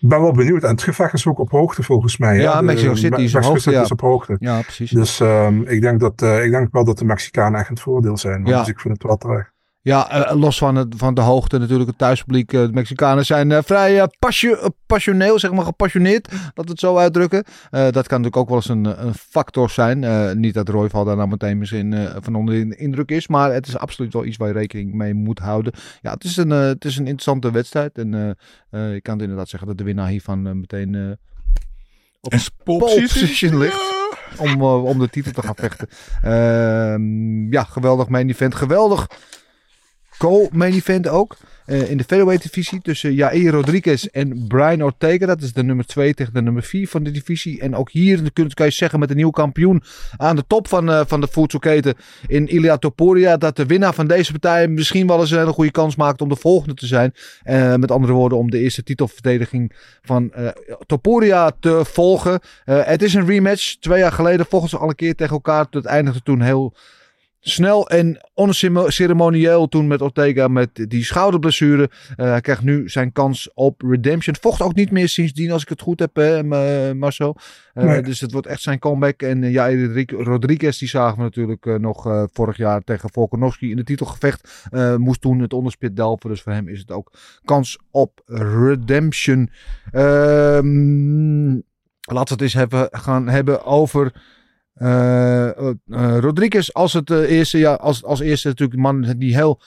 ik 0.00 0.08
ben 0.08 0.20
wel 0.20 0.32
benieuwd. 0.32 0.62
En 0.62 0.70
het 0.70 0.82
gevecht 0.82 1.14
is 1.14 1.26
ook 1.26 1.38
op 1.38 1.50
hoogte 1.50 1.82
volgens 1.82 2.16
mij. 2.16 2.38
Ja? 2.38 2.60
Mexico 2.60 2.94
City 2.94 3.20
is 3.20 3.34
op 3.34 3.42
hoogte. 3.42 3.70
Ja. 3.70 3.82
is 3.82 3.90
op 3.90 4.00
hoogte. 4.00 4.36
Ja, 4.38 4.60
precies. 4.60 4.90
Dus 4.90 5.20
um, 5.20 5.62
ik, 5.62 5.80
denk 5.80 6.00
dat, 6.00 6.22
uh, 6.22 6.44
ik 6.44 6.50
denk 6.50 6.68
wel 6.72 6.84
dat 6.84 6.98
de 6.98 7.04
Mexicanen 7.04 7.60
echt 7.60 7.68
het 7.68 7.80
voordeel 7.80 8.16
zijn. 8.16 8.44
Ja. 8.44 8.58
Dus 8.58 8.68
ik 8.68 8.80
vind 8.80 8.94
het 8.94 9.02
wel 9.02 9.16
terecht. 9.16 9.54
Ja, 9.86 10.30
uh, 10.30 10.40
los 10.40 10.58
van, 10.58 10.74
het, 10.74 10.94
van 10.96 11.14
de 11.14 11.20
hoogte 11.20 11.58
natuurlijk, 11.58 11.88
het 11.88 11.98
thuispubliek. 11.98 12.52
Uh, 12.52 12.60
de 12.60 12.72
Mexicanen 12.72 13.26
zijn 13.26 13.50
uh, 13.50 13.58
vrij 13.64 14.08
passio 14.18 14.56
passioneel, 14.86 15.38
zeg 15.38 15.52
maar 15.52 15.64
gepassioneerd, 15.64 16.30
dat 16.30 16.64
we 16.64 16.70
het 16.70 16.80
zo 16.80 16.96
uitdrukken. 16.96 17.44
dat 17.70 17.92
kan 17.92 18.20
natuurlijk 18.20 18.36
ook 18.36 18.48
wel 18.48 18.56
eens 18.56 18.68
een, 18.68 19.06
een 19.06 19.14
factor 19.14 19.70
zijn. 19.70 20.38
niet 20.40 20.54
dat 20.54 20.68
Royval 20.68 21.04
daar 21.04 21.16
nou 21.16 21.28
meteen 21.28 21.58
misschien 21.58 22.08
van 22.20 22.34
onder 22.34 22.68
de 22.68 22.76
indruk 22.76 23.10
is, 23.10 23.28
maar 23.28 23.52
het 23.52 23.66
is 23.66 23.78
absoluut 23.78 24.12
wel 24.12 24.24
iets 24.24 24.36
waar 24.36 24.48
je 24.48 24.54
rekening 24.54 24.92
mee 24.92 25.14
moet 25.14 25.38
houden. 25.38 25.72
Ja, 26.02 26.12
het 26.12 26.24
is 26.24 26.36
een, 26.36 26.50
het 26.50 26.84
is 26.84 26.96
een 26.96 27.06
interessante 27.06 27.50
wedstrijd. 27.50 27.98
En 27.98 28.36
ik 28.70 29.02
kan 29.02 29.14
het 29.14 29.22
inderdaad 29.22 29.48
zeggen 29.48 29.68
dat 29.68 29.78
de 29.78 29.84
winnaar 29.84 30.08
hiervan 30.08 30.60
meteen 30.60 31.18
op 32.20 32.32
en 32.32 32.40
pole 32.64 33.00
position 33.00 33.58
ligt. 33.58 33.94
Om, 34.38 34.62
om 34.62 34.98
de 34.98 35.08
titel 35.08 35.32
te 35.32 35.42
gaan 35.42 35.54
vechten. 35.56 35.88
Ehm, 36.22 37.52
ja, 37.52 37.62
geweldig 37.62 38.08
main 38.08 38.28
event. 38.28 38.54
Geweldig 38.54 39.06
co-main 40.18 40.72
event 40.72 41.08
ook. 41.08 41.36
eh, 41.66 41.90
in 41.90 41.96
de 41.96 42.04
featherweight 42.04 42.42
divisie 42.42 42.80
tussen 42.82 43.14
Jair 43.14 43.50
Rodriguez 43.50 44.04
en 44.04 44.46
Brian 44.46 44.82
Ortega. 44.82 45.26
Dat 45.26 45.42
is 45.42 45.52
de 45.52 45.62
nummer 45.62 45.86
2 45.86 46.14
tegen 46.14 46.32
de 46.32 46.42
nummer 46.42 46.62
4 46.62 46.88
van 46.88 47.02
de 47.02 47.10
divisie. 47.10 47.60
En 47.60 47.74
ook 47.74 47.90
hier 47.90 48.32
kun 48.32 48.54
kan 48.54 48.66
je 48.66 48.72
zeggen 48.72 48.98
met 48.98 49.08
de 49.08 49.14
nieuwe 49.14 49.32
kampioen 49.32 49.82
aan 50.16 50.36
de 50.36 50.44
top 50.46 50.68
van, 50.68 50.90
eh, 50.90 51.00
van 51.06 51.20
de 51.20 51.28
voedselketen 51.30 51.94
in 52.26 52.48
Ilia 52.48 52.76
Topuria. 52.76 53.36
Dat 53.36 53.56
de 53.56 53.66
winnaar 53.66 53.94
van 53.94 54.06
deze 54.06 54.30
partij 54.30 54.68
misschien 54.68 55.06
wel 55.06 55.20
eens 55.20 55.30
een 55.30 55.38
hele 55.38 55.52
goede 55.52 55.70
kans 55.70 55.96
maakt 55.96 56.20
om 56.20 56.28
de 56.28 56.36
volgende 56.36 56.74
te 56.74 56.86
zijn. 56.86 57.12
Eh, 57.42 57.74
met 57.74 57.90
andere 57.90 58.12
woorden 58.12 58.38
om 58.38 58.50
de 58.50 58.58
eerste 58.58 58.82
titelverdediging 58.82 59.72
van 60.02 60.32
Topuria 60.86 61.50
te 61.60 61.80
volgen. 61.84 62.40
Het 62.64 63.02
is 63.02 63.14
een 63.14 63.26
rematch. 63.26 63.76
Twee 63.80 63.98
jaar 63.98 64.12
geleden 64.12 64.46
vochten 64.46 64.70
ze 64.70 64.78
al 64.78 64.88
een 64.88 64.94
keer 64.94 65.14
tegen 65.14 65.34
elkaar. 65.34 65.66
Dat 65.70 65.84
eindigde 65.84 66.22
toen 66.22 66.40
heel 66.40 66.74
snel 67.40 67.88
en 67.88 68.20
onceremonieel 68.34 69.68
toen 69.68 69.86
met 69.86 70.00
Ortega 70.02 70.48
met 70.48 70.70
die 70.88 71.04
schouderblessure. 71.04 71.90
Eh, 72.16 72.26
hij 72.26 72.40
krijgt 72.40 72.62
nu 72.62 72.88
zijn 72.88 73.12
kans 73.12 73.50
op 73.54 73.82
redemption. 73.82 74.36
Vocht 74.40 74.60
ook 74.62 74.74
niet 74.74 74.90
meer 74.90 75.08
sindsdien 75.08 75.50
als 75.52 75.62
ik 75.62 75.68
het 75.68 75.80
goed 75.80 75.98
heb, 76.00 76.16
hè, 76.16 76.42
Ma- 76.42 76.94
Marcel. 76.94 77.36
Eh, 77.74 77.84
Nee. 77.84 78.02
Dus 78.02 78.20
het 78.20 78.32
wordt 78.32 78.46
echt 78.46 78.60
zijn 78.62 78.78
comeback. 78.78 79.22
En 79.22 79.42
eh, 79.44 79.52
ja, 79.52 79.68
Rodri- 79.74 80.06
Rodriguez 80.16 80.78
die 80.78 80.88
zagen 80.88 81.16
we 81.16 81.22
natuurlijk 81.22 81.66
eh, 81.66 81.74
nog 81.74 82.06
eh, 82.06 82.22
vorig 82.32 82.56
jaar 82.56 82.82
tegen 82.82 83.10
Volkanovski 83.12 83.70
in 83.70 83.76
de 83.76 83.84
titelgevecht. 83.84 84.66
Eh, 84.70 84.96
moest 84.96 85.20
toen 85.20 85.40
het 85.40 85.52
onderspit 85.52 85.96
delven. 85.96 86.30
Dus 86.30 86.42
voor 86.42 86.52
hem 86.52 86.68
is 86.68 86.78
het 86.78 86.90
ook 86.90 87.12
kans 87.44 87.78
op 87.90 88.20
redemption. 88.26 89.50
Ehm, 89.92 91.50
laten 92.00 92.26
we 92.26 92.32
het 92.32 92.40
eens 92.40 92.52
hebben, 92.54 92.88
gaan 92.90 93.28
hebben 93.28 93.64
over 93.64 94.04
eh, 94.06 94.12
eh, 94.12 94.12
eh, 94.12 94.35
Rodriguez 96.20 96.70
als 96.70 96.92
het 96.92 97.10
eh, 97.10 97.30
eerste, 97.30 97.58
ja, 97.58 97.74
als, 97.74 98.04
als 98.04 98.20
eerste 98.20 98.48
natuurlijk 98.48 98.76
een 98.76 98.82
man 98.82 99.14
die 99.18 99.34
heel, 99.34 99.60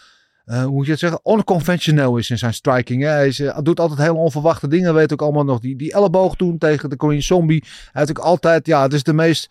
eh, 0.50 0.64
hoe 0.64 0.72
moet 0.72 0.86
je 0.86 0.92
het 0.92 1.00
zeggen, 1.00 1.20
onconventioneel 1.24 2.18
is 2.18 2.30
in 2.30 2.38
zijn 2.38 2.54
striking. 2.54 3.02
Hè? 3.02 3.10
Hij 3.10 3.28
is, 3.28 3.40
eh, 3.40 3.60
doet 3.62 3.80
altijd 3.80 4.00
hele 4.00 4.14
onverwachte 4.14 4.68
dingen. 4.68 4.94
Weet 4.94 5.14
ook 5.14 5.22
allemaal 5.22 5.44
nog 5.44 5.60
die, 5.60 5.76
die 5.76 5.94
elleboog 5.94 6.36
toen 6.36 6.58
tegen 6.58 6.90
de 6.90 6.96
Korean 6.96 7.22
Zombie. 7.22 7.64
Hij 7.64 7.90
heeft 7.92 8.10
ook 8.10 8.26
altijd, 8.26 8.66
ja, 8.66 8.82
het 8.82 8.94
is 8.94 9.04
de 9.04 9.14
meest 9.14 9.50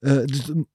eh, 0.00 0.16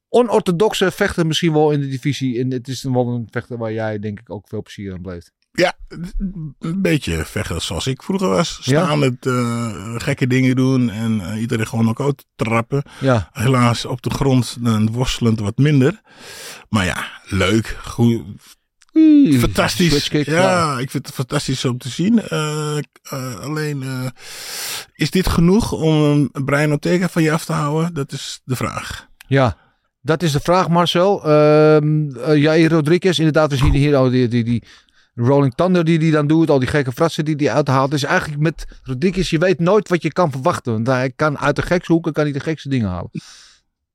onorthodoxe 0.09 0.91
vechter 0.91 1.27
misschien 1.27 1.53
wel 1.53 1.71
in 1.71 1.79
de 1.79 1.87
divisie. 1.87 2.39
En 2.39 2.51
het 2.51 2.67
is 2.67 2.83
wel 2.83 3.07
een 3.07 3.27
vechter 3.31 3.57
waar 3.57 3.73
jij 3.73 3.99
denk 3.99 4.19
ik 4.19 4.29
ook 4.29 4.47
veel 4.47 4.61
plezier 4.61 4.93
aan 4.93 5.01
beleeft. 5.01 5.31
Ja, 5.55 5.73
een 6.59 6.81
beetje 6.81 7.25
vechten 7.25 7.61
zoals 7.61 7.87
ik 7.87 8.03
vroeger 8.03 8.27
was. 8.27 8.59
Ja. 8.63 8.83
Staan 8.83 8.99
met 8.99 9.25
eh, 9.25 9.95
gekke 9.97 10.27
dingen 10.27 10.55
doen 10.55 10.89
en 10.89 11.21
eh, 11.21 11.41
iedereen 11.41 11.67
gewoon 11.67 11.89
ook 11.89 12.01
uit 12.01 12.25
trappen. 12.35 12.83
Ja, 12.99 13.29
Helaas 13.31 13.85
op 13.85 14.01
de 14.01 14.09
grond 14.09 14.57
dan 14.59 14.91
worstelend 14.91 15.39
wat 15.39 15.57
minder. 15.57 16.01
Maar 16.69 16.85
ja, 16.85 17.07
leuk. 17.25 17.77
Goed, 17.83 18.21
fantastisch. 19.39 20.07
Ja, 20.07 20.79
ik 20.79 20.91
vind 20.91 21.05
het 21.05 21.15
fantastisch 21.15 21.65
om 21.65 21.77
te 21.77 21.89
zien. 21.89 22.21
Eh, 23.03 23.39
alleen, 23.39 23.83
is 24.95 25.11
dit 25.11 25.27
genoeg 25.27 25.71
om 25.71 26.29
eh, 26.31 26.43
Brian 26.43 26.71
Ortega 26.71 27.09
van 27.09 27.23
je 27.23 27.31
af 27.31 27.45
te 27.45 27.53
houden? 27.53 27.93
Dat 27.93 28.11
is 28.11 28.41
de 28.43 28.55
vraag. 28.55 29.07
Ja, 29.27 29.57
dat 30.01 30.23
is 30.23 30.31
de 30.31 30.39
vraag, 30.39 30.69
Marcel. 30.69 31.23
Ehm 31.23 32.15
eh, 32.15 32.35
Jair 32.35 32.69
Rodriguez, 32.69 33.17
inderdaad, 33.17 33.49
we 33.49 33.57
zien 33.57 33.73
hier 33.73 33.95
al 33.95 34.09
die, 34.09 34.27
die, 34.27 34.43
die 34.43 34.63
Rolling 35.15 35.55
Thunder 35.55 35.85
die 35.85 35.99
hij 35.99 36.11
dan 36.11 36.27
doet. 36.27 36.49
Al 36.49 36.59
die 36.59 36.67
gekke 36.67 36.91
fratsen 36.91 37.25
die 37.25 37.35
hij 37.35 37.51
uithaalt. 37.51 37.91
Dus 37.91 38.03
eigenlijk 38.03 38.41
met 38.41 38.79
Rodriguez, 38.83 39.29
je 39.29 39.37
weet 39.37 39.59
nooit 39.59 39.89
wat 39.89 40.01
je 40.01 40.13
kan 40.13 40.31
verwachten. 40.31 40.73
Want 40.73 40.87
hij 40.87 41.11
kan 41.15 41.39
uit 41.39 41.55
de 41.55 41.61
gekste 41.61 41.91
hoeken 41.91 42.13
kan 42.13 42.23
hij 42.23 42.33
de 42.33 42.39
gekste 42.39 42.69
dingen 42.69 42.89
halen. 42.89 43.09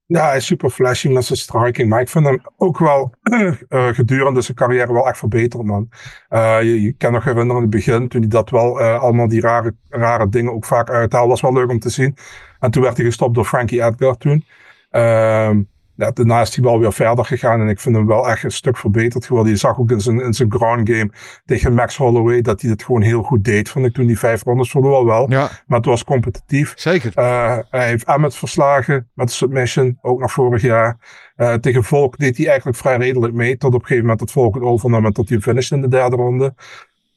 Ja, 0.07 0.27
hij 0.27 0.37
is 0.37 0.47
super 0.47 0.71
flashy 0.71 1.09
met 1.09 1.25
zijn 1.25 1.39
striking. 1.39 1.89
Maar 1.89 2.01
ik 2.01 2.09
vind 2.09 2.25
hem 2.25 2.41
ook 2.57 2.79
wel 2.79 3.15
eh, 3.69 3.89
gedurende 3.89 4.41
zijn 4.41 4.57
carrière 4.57 4.93
wel 4.93 5.09
echt 5.09 5.19
verbeterd, 5.19 5.63
man. 5.63 5.89
Eh, 6.29 6.63
je, 6.63 6.83
je 6.83 6.93
kan 6.93 7.13
nog 7.13 7.25
herinneren 7.25 7.57
in 7.57 7.63
het 7.63 7.71
begin, 7.71 8.09
toen 8.09 8.21
hij 8.21 8.31
dat 8.31 8.51
wel 8.51 8.81
eh, 8.81 9.01
allemaal 9.01 9.29
die 9.29 9.41
rare, 9.41 9.75
rare 9.89 10.29
dingen 10.29 10.53
ook 10.53 10.65
vaak 10.65 10.91
uithaalde. 10.91 11.29
Was 11.29 11.41
wel 11.41 11.53
leuk 11.53 11.71
om 11.71 11.79
te 11.79 11.91
zien. 11.91 12.17
En 12.61 12.71
toen 12.71 12.83
werd 12.83 12.97
hij 12.97 13.07
gestopt 13.07 13.35
door 13.35 13.45
Frankie 13.45 13.83
Edgar 13.83 14.17
toen. 14.17 14.45
Ehm 14.91 15.61
ja, 15.99 16.11
daarna 16.11 16.41
is 16.41 16.55
hij 16.55 16.65
wel 16.65 16.79
weer 16.81 16.93
verder 16.93 17.25
gegaan. 17.25 17.61
En 17.61 17.69
ik 17.69 17.81
vind 17.81 17.97
hem 17.97 18.07
wel 18.07 18.29
echt 18.29 18.45
een 18.45 18.51
stuk 18.51 18.77
verbeterd 18.77 19.27
geworden. 19.27 19.53
Je 19.53 19.59
zag 19.59 19.79
ook 19.79 19.91
in 19.91 20.01
zijn, 20.01 20.21
in 20.21 20.33
zijn 20.33 20.53
ground 20.53 20.89
game 20.91 21.11
tegen 21.45 21.75
Max 21.75 21.97
Holloway 21.97 22.41
dat 22.41 22.61
hij 22.61 22.71
het 22.71 22.83
gewoon 22.83 23.03
heel 23.03 23.23
goed 23.23 23.45
deed. 23.45 23.69
Vond 23.69 23.87
ik 23.87 23.95
toen 23.95 24.07
die 24.07 24.19
vijf 24.19 24.43
rondes 24.43 24.71
verloor 24.71 25.05
wel. 25.05 25.31
Ja, 25.31 25.51
Maar 25.67 25.79
het 25.79 25.87
was 25.87 26.05
competitief. 26.05 26.73
zeker. 26.77 27.13
Uh, 27.17 27.59
hij 27.71 27.89
heeft 27.89 28.05
Emmet 28.05 28.35
verslagen 28.35 29.11
met 29.15 29.31
submission, 29.31 29.99
ook 30.01 30.21
nog 30.21 30.33
vorig 30.33 30.63
jaar. 30.63 30.99
Uh, 31.37 31.55
tegen 31.55 31.85
Volk 31.85 32.19
deed 32.19 32.37
hij 32.37 32.47
eigenlijk 32.47 32.79
vrij 32.79 32.97
redelijk 32.97 33.35
mee. 33.35 33.57
Tot 33.57 33.75
op 33.75 33.81
een 33.81 33.87
gegeven 33.87 34.03
moment 34.03 34.21
het 34.21 34.31
Volk 34.31 34.55
het 34.55 34.65
overnam 34.65 35.07
en 35.07 35.13
tot 35.13 35.29
hij 35.29 35.41
finished 35.41 35.71
in 35.73 35.81
de 35.81 35.89
derde 35.89 36.17
ronde. 36.17 36.55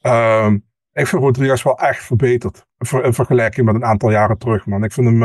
Um, 0.02 0.64
ik 0.92 1.06
vind 1.06 1.22
Rodriguez 1.22 1.62
wel 1.62 1.78
echt 1.78 2.04
verbeterd. 2.04 2.66
Ver, 2.78 3.04
in 3.04 3.14
vergelijking 3.14 3.66
met 3.66 3.74
een 3.74 3.84
aantal 3.84 4.10
jaren 4.10 4.38
terug, 4.38 4.66
man. 4.66 4.84
Ik 4.84 4.92
vind 4.92 5.06
hem 5.06 5.22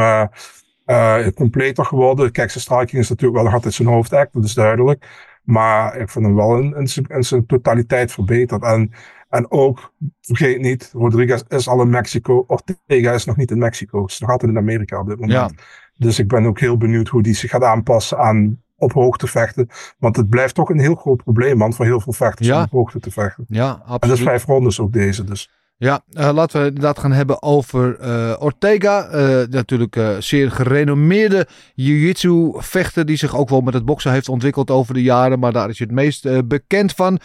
uh, 0.87 1.15
uh, 1.25 1.27
completer 1.33 1.85
geworden. 1.85 2.31
Kijk, 2.31 2.49
zijn 2.51 2.63
striking 2.63 3.01
is 3.01 3.09
natuurlijk 3.09 3.35
wel 3.35 3.43
nog 3.45 3.53
altijd 3.53 3.73
zijn 3.73 3.87
hoofdact, 3.87 4.33
dat 4.33 4.43
is 4.43 4.53
duidelijk. 4.53 5.05
Maar 5.43 5.97
ik 5.97 6.09
vind 6.09 6.25
hem 6.25 6.35
wel 6.35 6.57
in, 6.57 6.75
in, 6.75 6.87
zijn, 6.87 7.05
in 7.07 7.23
zijn 7.23 7.45
totaliteit 7.45 8.11
verbeterd. 8.11 8.63
En, 8.63 8.91
en 9.29 9.51
ook, 9.51 9.93
vergeet 10.21 10.61
niet, 10.61 10.91
Rodriguez 10.93 11.41
is 11.47 11.67
al 11.67 11.81
in 11.81 11.89
Mexico. 11.89 12.43
Ortega 12.47 13.11
is 13.11 13.25
nog 13.25 13.35
niet 13.35 13.51
in 13.51 13.57
Mexico. 13.57 14.05
Is 14.05 14.19
nog 14.19 14.29
altijd 14.29 14.51
in 14.51 14.57
Amerika 14.57 14.99
op 14.99 15.07
dit 15.07 15.19
moment. 15.19 15.51
Ja. 15.55 15.63
Dus 15.97 16.19
ik 16.19 16.27
ben 16.27 16.45
ook 16.45 16.59
heel 16.59 16.77
benieuwd 16.77 17.07
hoe 17.07 17.21
die 17.23 17.35
zich 17.35 17.49
gaat 17.49 17.63
aanpassen 17.63 18.17
aan 18.17 18.61
op 18.77 18.93
hoogte 18.93 19.27
vechten. 19.27 19.67
Want 19.99 20.15
het 20.15 20.29
blijft 20.29 20.55
toch 20.55 20.69
een 20.69 20.79
heel 20.79 20.95
groot 20.95 21.23
probleem, 21.23 21.57
man, 21.57 21.73
voor 21.73 21.85
heel 21.85 21.99
veel 21.99 22.13
vechters 22.13 22.47
Ja. 22.47 22.57
om 22.57 22.63
op 22.63 22.71
hoogte 22.71 22.99
te 22.99 23.11
vechten. 23.11 23.45
Ja, 23.47 23.69
En 23.71 23.77
dat 23.77 23.85
is 23.87 23.91
absoluut. 23.93 24.23
vijf 24.27 24.45
rondes 24.45 24.79
ook 24.79 24.93
deze, 24.93 25.23
dus. 25.23 25.51
Ja, 25.79 26.03
eh, 26.11 26.29
laten 26.33 26.61
we 26.61 26.67
inderdaad 26.67 26.99
gaan 26.99 27.11
hebben 27.11 27.41
over 27.41 27.99
eh, 27.99 28.33
Ortega. 28.39 29.07
Eh, 29.07 29.47
natuurlijk 29.49 29.99
zeer 30.19 30.51
gerenommeerde 30.51 31.47
jiu-jitsu 31.73 32.51
vechter 32.55 33.05
die 33.05 33.17
zich 33.17 33.35
ook 33.37 33.49
wel 33.49 33.61
met 33.61 33.73
het 33.73 33.85
boksen 33.85 34.11
heeft 34.11 34.29
ontwikkeld 34.29 34.71
over 34.71 34.93
de 34.93 35.01
jaren. 35.03 35.39
Maar 35.39 35.51
daar 35.51 35.69
is 35.69 35.77
hij 35.77 35.87
het 35.89 35.95
meest 35.95 36.47
bekend 36.47 36.93
van. 36.93 37.19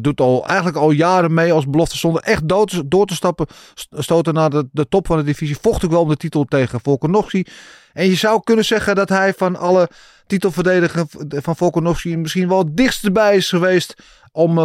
Doet 0.00 0.20
al 0.20 0.46
eigenlijk 0.46 0.76
al 0.78 0.90
jaren 0.90 1.34
mee 1.34 1.52
als 1.52 1.68
belofte 1.68 1.96
zonder 1.98 2.22
echt 2.22 2.48
dood, 2.48 2.82
door 2.86 3.06
te 3.06 3.14
stappen. 3.14 3.46
st- 3.74 3.88
Stoten 3.90 4.34
naar 4.34 4.50
de, 4.50 4.68
de 4.72 4.88
top 4.88 5.06
van 5.06 5.16
de 5.16 5.24
divisie. 5.24 5.56
Vocht 5.60 5.84
ook 5.84 5.90
wel 5.90 6.00
om 6.00 6.08
de 6.08 6.16
titel 6.16 6.44
tegen 6.44 6.80
Volkanovski. 6.80 7.44
En 7.92 8.06
je 8.06 8.14
zou 8.14 8.40
kunnen 8.44 8.64
zeggen 8.64 8.94
dat 8.94 9.08
hij 9.08 9.34
van 9.36 9.56
alle 9.56 9.88
titelverdedigers 10.26 11.04
van 11.28 11.56
Volkanovski 11.56 12.16
misschien 12.16 12.48
wel 12.48 12.58
het 12.58 12.76
dichtst 12.76 13.12
bij 13.12 13.36
is 13.36 13.48
geweest 13.48 13.94
om 14.32 14.58
uh, 14.58 14.64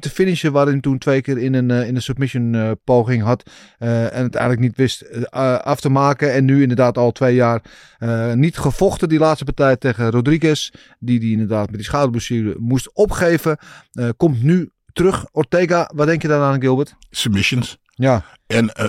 te 0.00 0.10
finishen, 0.10 0.52
waarin 0.52 0.80
toen 0.80 0.98
twee 0.98 1.20
keer 1.20 1.38
in 1.38 1.54
een, 1.54 1.70
uh, 1.70 1.88
in 1.88 1.94
een 1.94 2.02
submission 2.02 2.54
uh, 2.54 2.70
poging 2.84 3.22
had 3.22 3.50
en 3.78 4.22
het 4.22 4.34
eigenlijk 4.34 4.60
niet 4.60 4.76
wist 4.76 5.30
af 5.62 5.80
te 5.80 5.88
maken. 5.88 6.32
En 6.32 6.44
nu 6.44 6.62
inderdaad 6.62 6.98
al 6.98 7.12
twee 7.12 7.34
jaar 7.34 7.62
niet 8.34 8.58
gevochten, 8.58 9.08
die 9.08 9.18
laatste 9.18 9.44
partij 9.44 9.76
tegen 9.76 10.10
Rodriguez, 10.10 10.70
die 10.98 11.20
die 11.20 11.32
inderdaad 11.32 11.66
met 11.66 11.74
die 11.74 11.84
schouderblessure 11.84 12.56
moest 12.58 12.90
opgeven. 12.94 13.58
Komt 14.16 14.42
nu 14.42 14.70
terug. 14.92 15.26
Ortega, 15.32 15.90
wat 15.94 16.06
denk 16.06 16.22
je 16.22 16.28
daar 16.28 16.40
aan 16.40 16.60
Gilbert? 16.60 16.94
Submissions. 17.10 17.78
Ja. 17.94 18.24
En 18.46 18.72
uh, 18.80 18.86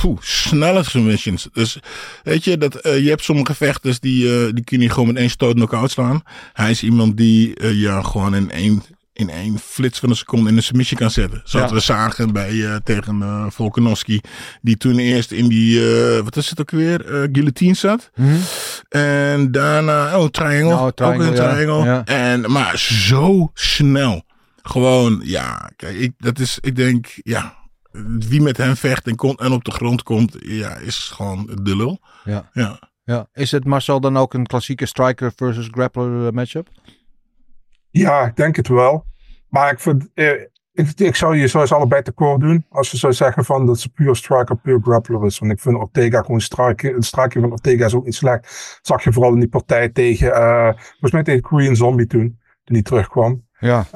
poeh, 0.00 0.18
snelle 0.20 0.82
submissions. 0.82 1.48
Dus 1.52 1.78
weet 2.22 2.44
je, 2.44 2.58
dat, 2.58 2.86
uh, 2.86 2.98
je 2.98 3.08
hebt 3.08 3.24
sommige 3.24 3.54
vechters 3.54 4.00
die, 4.00 4.24
uh, 4.24 4.52
die 4.52 4.64
kun 4.64 4.80
je 4.80 4.90
gewoon 4.90 5.06
met 5.06 5.16
één 5.16 5.30
stoot 5.30 5.54
knock-out 5.54 5.90
slaan. 5.90 6.22
Hij 6.52 6.70
is 6.70 6.82
iemand 6.82 7.16
die 7.16 7.60
uh, 7.60 7.80
ja, 7.80 8.02
gewoon 8.02 8.34
in 8.34 8.50
één, 8.50 8.82
in 9.12 9.30
één 9.30 9.58
flits 9.58 9.98
van 9.98 10.10
een 10.10 10.16
seconde 10.16 10.50
in 10.50 10.56
een 10.56 10.62
submission 10.62 10.98
kan 10.98 11.10
zetten. 11.10 11.40
Zoals 11.44 11.68
ja. 11.68 11.76
we 11.76 11.82
zagen 11.82 12.32
bij, 12.32 12.80
tegen 12.84 13.16
uh, 13.16 13.46
Volkanovski. 13.48 14.20
Die 14.62 14.76
toen 14.76 14.98
eerst 14.98 15.30
in 15.30 15.48
die, 15.48 15.80
wat 16.22 16.36
is 16.36 16.50
het 16.50 16.60
ook 16.60 16.70
weer, 16.70 17.00
guillotine 17.32 17.74
zat. 17.74 18.10
Mhm. 18.14 18.36
En 18.88 19.52
daarna, 19.52 20.18
oh, 20.18 20.28
triangle. 20.28 20.94
Triangle 20.94 21.24
ook 21.24 21.30
een 21.30 21.34
triangle. 21.34 21.84
Ja. 21.84 21.84
Ja. 21.84 22.04
En, 22.04 22.50
maar 22.50 22.78
zo 22.78 23.50
snel. 23.54 24.24
Gewoon, 24.62 25.20
ja, 25.24 25.70
kijk, 25.76 25.96
ik, 25.96 26.12
dat 26.18 26.38
is, 26.38 26.58
ik 26.60 26.76
denk, 26.76 27.06
ja, 27.14 27.56
wie 28.04 28.42
met 28.42 28.56
hem 28.56 28.76
vecht 28.76 29.06
en, 29.06 29.16
kon, 29.16 29.36
en 29.36 29.52
op 29.52 29.64
de 29.64 29.70
grond 29.70 30.02
komt, 30.02 30.36
ja, 30.38 30.76
is 30.76 30.98
gewoon 30.98 31.50
de 31.62 31.76
lul. 31.76 32.00
Ja. 32.24 32.50
ja. 32.52 32.78
ja. 33.04 33.28
Is 33.32 33.50
het 33.50 33.64
Marcel 33.64 34.00
dan 34.00 34.16
ook 34.16 34.34
een 34.34 34.46
klassieke 34.46 34.86
striker 34.86 35.32
versus 35.36 35.68
grappler 35.70 36.34
matchup? 36.34 36.68
Ja, 37.90 38.26
ik 38.26 38.36
denk 38.36 38.56
het 38.56 38.68
wel. 38.68 39.04
Maar 39.48 39.72
ik 39.72 39.80
vind, 39.80 40.08
eh, 40.14 40.30
ik, 40.72 40.88
ik 40.96 41.16
zou 41.16 41.36
je 41.36 41.48
zoals 41.48 41.72
allebei 41.72 42.02
tekort 42.02 42.40
doen. 42.40 42.66
Als 42.68 42.90
je 42.90 42.96
zou 42.96 43.12
zeggen 43.12 43.44
van 43.44 43.66
dat 43.66 43.80
ze 43.80 43.88
puur 43.88 44.16
striker, 44.16 44.56
puur 44.56 44.80
grappler 44.82 45.24
is. 45.24 45.38
Want 45.38 45.52
ik 45.52 45.60
vind 45.60 45.76
Ortega 45.76 46.20
gewoon 46.20 46.40
striking. 46.40 46.94
Het 46.94 47.04
striking 47.04 47.44
van 47.44 47.52
Ortega 47.52 47.84
is 47.84 47.94
ook 47.94 48.04
niet 48.04 48.14
slecht. 48.14 48.42
Dat 48.42 48.78
zag 48.82 49.04
je 49.04 49.12
vooral 49.12 49.32
in 49.32 49.40
die 49.40 49.48
partij 49.48 49.88
tegen, 49.88 50.28
uh, 50.28 50.72
volgens 50.72 51.12
mij 51.12 51.22
tegen 51.22 51.40
Korean 51.42 51.76
Zombie 51.76 52.06
toen. 52.06 52.38
Toen 52.64 52.74
hij 52.74 52.82
terugkwam. 52.82 53.44
Ja. 53.58 53.86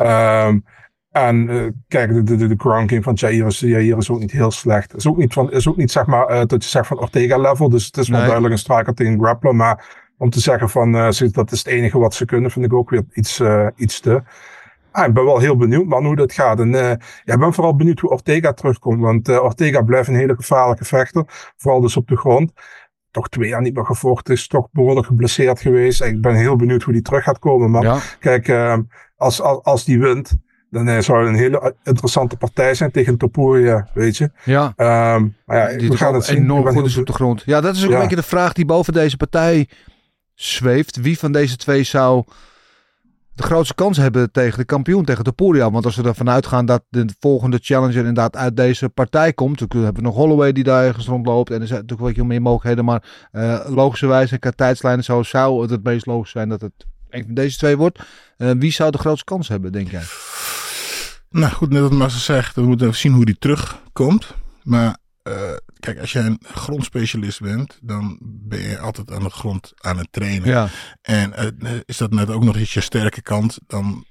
Um, 0.47 0.65
en 1.11 1.51
uh, 1.51 1.69
kijk, 1.89 2.27
de, 2.27 2.37
de, 2.37 2.47
de 2.47 2.55
ground 2.57 2.91
game 2.91 3.03
van 3.03 3.15
Jair 3.15 3.47
is, 3.47 3.61
Jair 3.61 3.97
is 3.97 4.11
ook 4.11 4.19
niet 4.19 4.31
heel 4.31 4.51
slecht. 4.51 4.95
Is 4.95 5.07
ook 5.07 5.17
niet, 5.17 5.33
van, 5.33 5.53
is 5.53 5.69
ook 5.69 5.77
niet 5.77 5.91
zeg 5.91 6.07
maar, 6.07 6.31
uh, 6.31 6.45
dat 6.47 6.65
je 6.65 6.71
zegt 6.71 6.87
van 6.87 6.99
Ortega 7.01 7.39
level. 7.39 7.69
Dus 7.69 7.87
het 7.87 7.97
is 7.97 8.09
wel 8.09 8.19
nee. 8.19 8.27
duidelijk 8.27 8.55
een 8.55 8.61
striker 8.61 8.95
tegen 8.95 9.19
grappler. 9.19 9.55
Maar 9.55 10.09
om 10.19 10.31
te 10.31 10.41
zeggen 10.41 10.71
van 10.71 10.95
uh, 10.95 11.09
dat 11.33 11.53
is 11.53 11.59
het 11.59 11.67
enige 11.67 11.99
wat 11.99 12.15
ze 12.15 12.25
kunnen, 12.25 12.51
vind 12.51 12.65
ik 12.65 12.73
ook 12.73 12.91
weer 12.91 13.05
iets, 13.13 13.43
iets 13.77 14.01
te. 14.01 14.23
Ah, 14.93 15.07
ik 15.07 15.15
ben 15.15 15.25
wel 15.25 15.39
heel 15.39 15.57
benieuwd 15.57 15.87
man 15.87 16.05
hoe 16.05 16.17
dat 16.17 16.33
gaat. 16.33 16.61
En 16.61 16.73
uh, 16.73 16.81
ja, 17.25 17.35
ik 17.35 17.39
ben 17.39 17.55
vooral 17.55 17.77
benieuwd 17.77 18.01
hoe 18.01 18.11
Ortega 18.11 18.53
terugkomt. 18.53 19.01
Want 19.01 19.29
uh, 19.29 19.43
Ortega 19.43 19.83
blijft 19.83 20.09
een 20.09 20.15
hele 20.15 20.35
gevaarlijke 20.35 20.85
vechter. 20.85 21.25
Vooral 21.57 21.81
dus 21.81 21.97
op 21.97 22.09
de 22.09 22.17
grond. 22.17 22.53
Toch 23.11 23.29
twee 23.29 23.49
jaar 23.49 23.61
niet 23.61 23.75
meer 23.75 23.85
gevochten. 23.85 24.35
Is 24.35 24.47
toch 24.47 24.69
behoorlijk 24.73 25.07
geblesseerd 25.07 25.61
geweest. 25.61 26.03
Ik 26.03 26.21
ben 26.21 26.35
heel 26.35 26.57
benieuwd 26.57 26.83
hoe 26.83 26.93
die 26.93 27.03
terug 27.03 27.25
gaat 27.25 27.39
komen. 27.39 27.71
Maar 27.71 27.83
Ja. 27.83 27.99
kijk, 28.19 28.49
uh, 28.49 28.77
als, 29.17 29.41
als, 29.43 29.63
als 29.63 29.85
die 29.85 30.01
wint. 30.01 30.39
Dan 30.71 30.89
uh, 30.89 30.99
zou 30.99 31.19
het 31.19 31.29
een 31.29 31.35
hele 31.35 31.75
interessante 31.85 32.37
partij 32.37 32.75
zijn 32.75 32.91
tegen 32.91 33.17
Topuria, 33.17 33.89
weet 33.95 34.17
je. 34.17 34.31
Ja. 34.45 34.65
Um, 35.15 35.37
maar 35.45 35.73
ja, 35.73 35.79
Die 35.79 35.89
we 35.89 35.97
gaan 35.97 36.15
het 36.15 36.25
zien. 36.25 36.37
Enorm 36.37 36.67
goed 36.69 36.87
is 36.87 36.97
op 36.97 37.07
de 37.07 37.13
grond. 37.13 37.43
Ja, 37.47 37.61
dat 37.61 37.77
is 37.77 37.85
ook 37.85 37.89
Ja. 37.89 37.95
een 37.95 38.01
beetje 38.01 38.17
de 38.17 38.23
vraag 38.23 38.53
die 38.53 38.65
boven 38.65 38.93
deze 38.93 39.17
partij 39.17 39.69
zweeft. 40.35 41.01
Wie 41.01 41.19
van 41.19 41.33
deze 41.33 41.57
twee 41.57 41.83
zou 41.83 42.25
de 43.35 43.43
grootste 43.43 43.75
kans 43.75 43.97
hebben 43.97 44.33
tegen 44.33 44.59
de 44.59 44.65
kampioen, 44.65 45.05
tegen 45.05 45.25
Topuria? 45.25 45.71
Want 45.71 45.85
als 45.85 45.97
we 45.97 46.03
ervan 46.03 46.31
uitgaan 46.31 46.67
dat 46.67 46.83
de 46.89 47.09
volgende 47.21 47.59
challenger 47.63 47.97
inderdaad 47.99 48.37
uit 48.37 48.57
deze 48.57 48.89
partij 48.89 49.33
komt. 49.33 49.59
Dan 49.59 49.69
hebben 49.83 50.03
we 50.03 50.09
nog 50.09 50.17
Holloway 50.17 50.53
die 50.53 50.65
daar 50.65 50.85
ergens 50.85 51.07
rondloopt. 51.07 51.51
En 51.51 51.61
er 51.61 51.67
zijn 51.67 51.81
natuurlijk 51.81 52.17
wel 52.17 52.27
meer 52.27 52.43
mogelijkheden. 52.43 52.85
Maar 52.85 53.03
uh, 53.33 53.61
logischerwijs 53.69 54.33
en 54.33 54.39
qua 54.39 54.51
tijdslijnen 54.51 55.05
zo 55.05 55.23
zou 55.23 55.61
het 55.63 55.71
het 55.71 55.83
meest 55.83 56.07
logisch 56.07 56.31
zijn 56.31 56.49
dat 56.49 56.61
het 56.61 56.73
een 57.11 57.25
van 57.25 57.35
deze 57.35 57.57
twee 57.59 57.77
wordt. 57.77 57.99
Uh, 58.39 58.51
wie 58.59 58.73
zou 58.73 58.91
de 58.91 58.99
grootste 58.99 59.25
kans 59.25 59.49
hebben, 59.49 59.73
denk 59.73 59.91
jij? 59.91 60.03
Nou 61.31 61.53
goed, 61.53 61.71
net 61.71 61.83
wat 61.83 61.93
Massa 61.93 62.19
zegt, 62.19 62.55
we 62.55 62.63
moeten 62.63 62.87
even 62.87 62.99
zien 62.99 63.13
hoe 63.13 63.25
die 63.25 63.39
terugkomt. 63.39 64.35
Maar 64.63 64.99
uh, 65.23 65.35
kijk, 65.81 65.99
als 66.01 66.13
jij 66.13 66.25
een 66.25 66.41
grondspecialist 66.43 67.41
bent, 67.41 67.79
dan 67.83 68.19
ben 68.23 68.61
je 68.61 68.79
altijd 68.79 69.11
aan 69.11 69.23
de 69.23 69.31
grond 69.31 69.73
aan 69.77 69.99
het 69.99 70.09
trainen. 70.11 70.49
Ja. 70.49 70.69
En 71.03 71.33
uh, 71.63 71.71
is 71.85 71.97
dat 71.97 72.11
net 72.11 72.31
ook 72.31 72.45
nog 72.45 72.57
eens 72.57 72.75
je 72.75 72.81
sterke 72.81 73.23
kant, 73.23 73.59
dan 73.67 74.05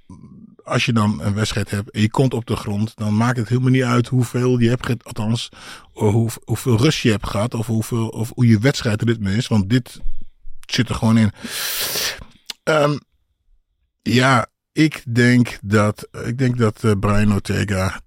als 0.64 0.86
je 0.86 0.94
dan 0.94 1.22
een 1.22 1.34
wedstrijd 1.34 1.70
hebt 1.70 1.92
en 1.92 2.02
je 2.02 2.10
komt 2.10 2.34
op 2.34 2.46
de 2.46 2.56
grond, 2.56 2.92
dan 2.96 3.18
maakt 3.18 3.38
het 3.38 3.50
helemaal 3.50 3.70
niet 3.70 3.84
uit 3.84 4.08
hoeveel 4.08 4.60
je 4.60 4.70
hebt 4.70 4.86
gehad, 4.86 5.04
althans 5.04 5.50
hoe, 5.92 6.30
hoeveel 6.44 6.78
rust 6.78 7.00
je 7.00 7.12
hebt 7.12 7.28
gehad 7.28 7.54
of, 7.54 7.68
hoeveel, 7.68 8.08
of 8.08 8.32
hoe 8.34 8.48
je 8.48 8.60
wedstrijdritme 8.60 9.36
is. 9.36 9.48
Want 9.48 9.70
dit 9.70 10.00
zit 10.66 10.90
er 10.90 10.96
gewoon 10.96 11.18
in. 11.18 11.32
Um, 12.64 13.00
ja, 14.02 14.48
ik 14.80 15.04
denk 15.08 15.58
dat, 15.62 16.08
ik 16.26 16.38
denk 16.38 16.58
dat 16.58 16.84
uh, 16.84 16.92
Brian 17.00 17.34
Ortega, 17.34 18.02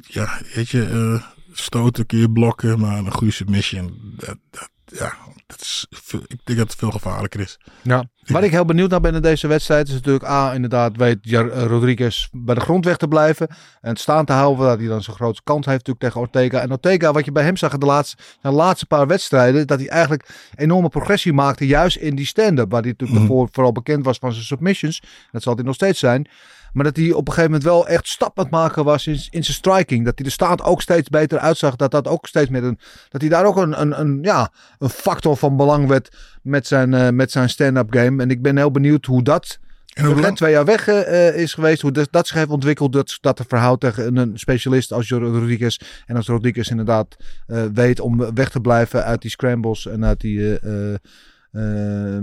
ja, 0.00 0.40
weet 0.54 0.68
je, 0.68 0.88
uh, 0.88 1.22
stoten 1.52 2.06
kun 2.06 2.18
je 2.18 2.30
blokken, 2.30 2.78
maar 2.80 2.98
een 2.98 3.12
goede 3.12 3.32
submission, 3.32 4.14
dat, 4.16 4.36
dat, 4.50 4.70
ja, 4.84 5.14
dat 5.46 5.60
is, 5.60 5.86
ik 6.12 6.40
denk 6.44 6.58
dat 6.58 6.68
het 6.68 6.78
veel 6.78 6.90
gevaarlijker 6.90 7.40
is. 7.40 7.58
Ja. 7.82 8.04
Waar 8.26 8.44
ik 8.44 8.50
heel 8.50 8.64
benieuwd 8.64 8.90
naar 8.90 9.00
ben 9.00 9.14
in 9.14 9.22
deze 9.22 9.46
wedstrijd 9.46 9.88
is 9.88 9.94
natuurlijk 9.94 10.24
A, 10.24 10.52
inderdaad 10.52 10.96
weet 10.96 11.18
Rodriguez 11.52 12.28
bij 12.32 12.54
de 12.54 12.60
grond 12.60 12.84
weg 12.84 12.96
te 12.96 13.08
blijven 13.08 13.48
en 13.80 13.90
het 13.90 14.00
staan 14.00 14.24
te 14.24 14.32
houden, 14.32 14.66
dat 14.66 14.78
hij 14.78 14.88
dan 14.88 15.02
zijn 15.02 15.16
grootste 15.16 15.42
kans 15.44 15.66
heeft 15.66 15.86
natuurlijk 15.86 16.04
tegen 16.04 16.20
Ortega. 16.20 16.60
En 16.60 16.70
Ortega, 16.70 17.12
wat 17.12 17.24
je 17.24 17.32
bij 17.32 17.44
hem 17.44 17.56
zag 17.56 17.72
in 17.72 17.80
de 17.80 17.86
laatste, 17.86 18.16
de 18.42 18.50
laatste 18.50 18.86
paar 18.86 19.06
wedstrijden, 19.06 19.66
dat 19.66 19.78
hij 19.78 19.88
eigenlijk 19.88 20.28
enorme 20.54 20.88
progressie 20.88 21.32
maakte, 21.32 21.66
juist 21.66 21.96
in 21.96 22.14
die 22.14 22.26
stand-up, 22.26 22.70
waar 22.70 22.82
hij 22.82 22.90
natuurlijk 22.90 23.20
mm. 23.20 23.26
voor, 23.26 23.48
vooral 23.52 23.72
bekend 23.72 24.04
was 24.04 24.18
van 24.18 24.32
zijn 24.32 24.44
submissions. 24.44 25.02
Dat 25.30 25.42
zal 25.42 25.54
hij 25.54 25.64
nog 25.64 25.74
steeds 25.74 25.98
zijn. 25.98 26.28
Maar 26.72 26.84
dat 26.84 26.96
hij 26.96 27.12
op 27.12 27.28
een 27.28 27.34
gegeven 27.34 27.50
moment 27.50 27.62
wel 27.62 27.88
echt 27.88 28.08
stap 28.08 28.38
aan 28.38 28.44
het 28.44 28.52
maken 28.52 28.84
was 28.84 29.06
in, 29.06 29.12
in 29.30 29.44
zijn 29.44 29.56
striking. 29.56 30.04
Dat 30.04 30.12
hij 30.14 30.24
de 30.24 30.32
staat 30.32 30.62
ook 30.62 30.82
steeds 30.82 31.08
beter 31.08 31.38
uitzag. 31.38 31.76
Dat 31.76 31.90
dat 31.90 32.08
ook 32.08 32.26
steeds 32.26 32.50
met 32.50 32.62
een. 32.62 32.78
Dat 33.08 33.20
hij 33.20 33.30
daar 33.30 33.44
ook 33.44 33.56
een, 33.56 33.80
een, 33.80 34.00
een, 34.00 34.18
ja, 34.22 34.52
een 34.78 34.88
factor 34.88 35.36
van 35.36 35.56
belang 35.56 35.88
werd 35.88 36.16
met 36.42 36.66
zijn, 36.66 36.92
uh, 36.92 37.08
met 37.08 37.30
zijn 37.30 37.48
stand-up 37.48 37.92
game. 37.92 38.22
En 38.22 38.30
ik 38.30 38.42
ben 38.42 38.56
heel 38.56 38.70
benieuwd 38.70 39.06
hoe 39.06 39.22
dat. 39.22 39.58
En 39.90 40.04
hoe 40.04 40.32
twee 40.32 40.52
jaar 40.52 40.64
weg 40.64 40.88
uh, 40.88 41.36
is 41.36 41.54
geweest, 41.54 41.82
hoe 41.82 41.92
dat, 41.92 42.08
dat 42.10 42.26
zich 42.26 42.36
heeft 42.36 42.50
ontwikkeld. 42.50 42.92
Dat, 42.92 43.18
dat 43.20 43.38
er 43.38 43.44
verhoudt 43.48 43.80
tegen 43.80 44.16
een 44.16 44.38
specialist 44.38 44.92
als 44.92 45.10
Rodriguez. 45.10 45.78
En 46.06 46.16
als 46.16 46.26
Rodriguez 46.26 46.70
inderdaad 46.70 47.16
uh, 47.46 47.64
weet 47.74 48.00
om 48.00 48.34
weg 48.34 48.50
te 48.50 48.60
blijven 48.60 49.04
uit 49.04 49.22
die 49.22 49.30
scrambles 49.30 49.86
en 49.86 50.04
uit 50.04 50.20
die 50.20 50.58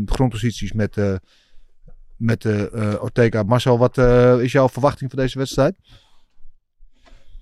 grondposities 0.06 0.74
met 0.74 0.98
met 2.18 2.44
uh, 2.44 2.64
Ortega. 3.04 3.44
Marcel, 3.44 3.78
wat 3.78 3.98
uh, 3.98 4.42
is 4.42 4.52
jouw 4.52 4.70
verwachting 4.70 5.10
voor 5.12 5.20
deze 5.20 5.38
wedstrijd? 5.38 5.76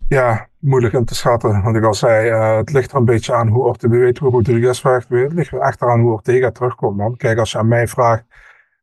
Ja, 0.08 0.48
moeilijk 0.60 0.94
in 0.94 1.06
te 1.06 1.16
schatten. 1.16 1.62
Want 1.62 1.76
ik 1.76 1.84
al 1.84 1.94
zei, 1.94 2.30
uh, 2.30 2.58
het 2.58 2.72
ligt 2.72 2.92
er 2.92 2.98
een 2.98 3.06
beetje 3.06 3.34
aan 3.34 3.48
hoe 3.48 3.64
Ortega 3.64 3.94
weet 3.94 4.18
hoe 4.18 4.32
Rodriguez 4.32 4.82
weer. 4.82 5.24
Het 5.24 5.34
ligt 5.34 5.52
er 5.52 5.62
achteraan 5.62 6.00
hoe 6.00 6.12
Ortega 6.12 6.52
terugkomt, 6.52 6.98
man. 6.98 7.18
Kijk, 7.18 7.38
als 7.38 7.52
je 7.52 7.58
aan 7.58 7.68
mij 7.68 7.88
vraagt 7.88 8.24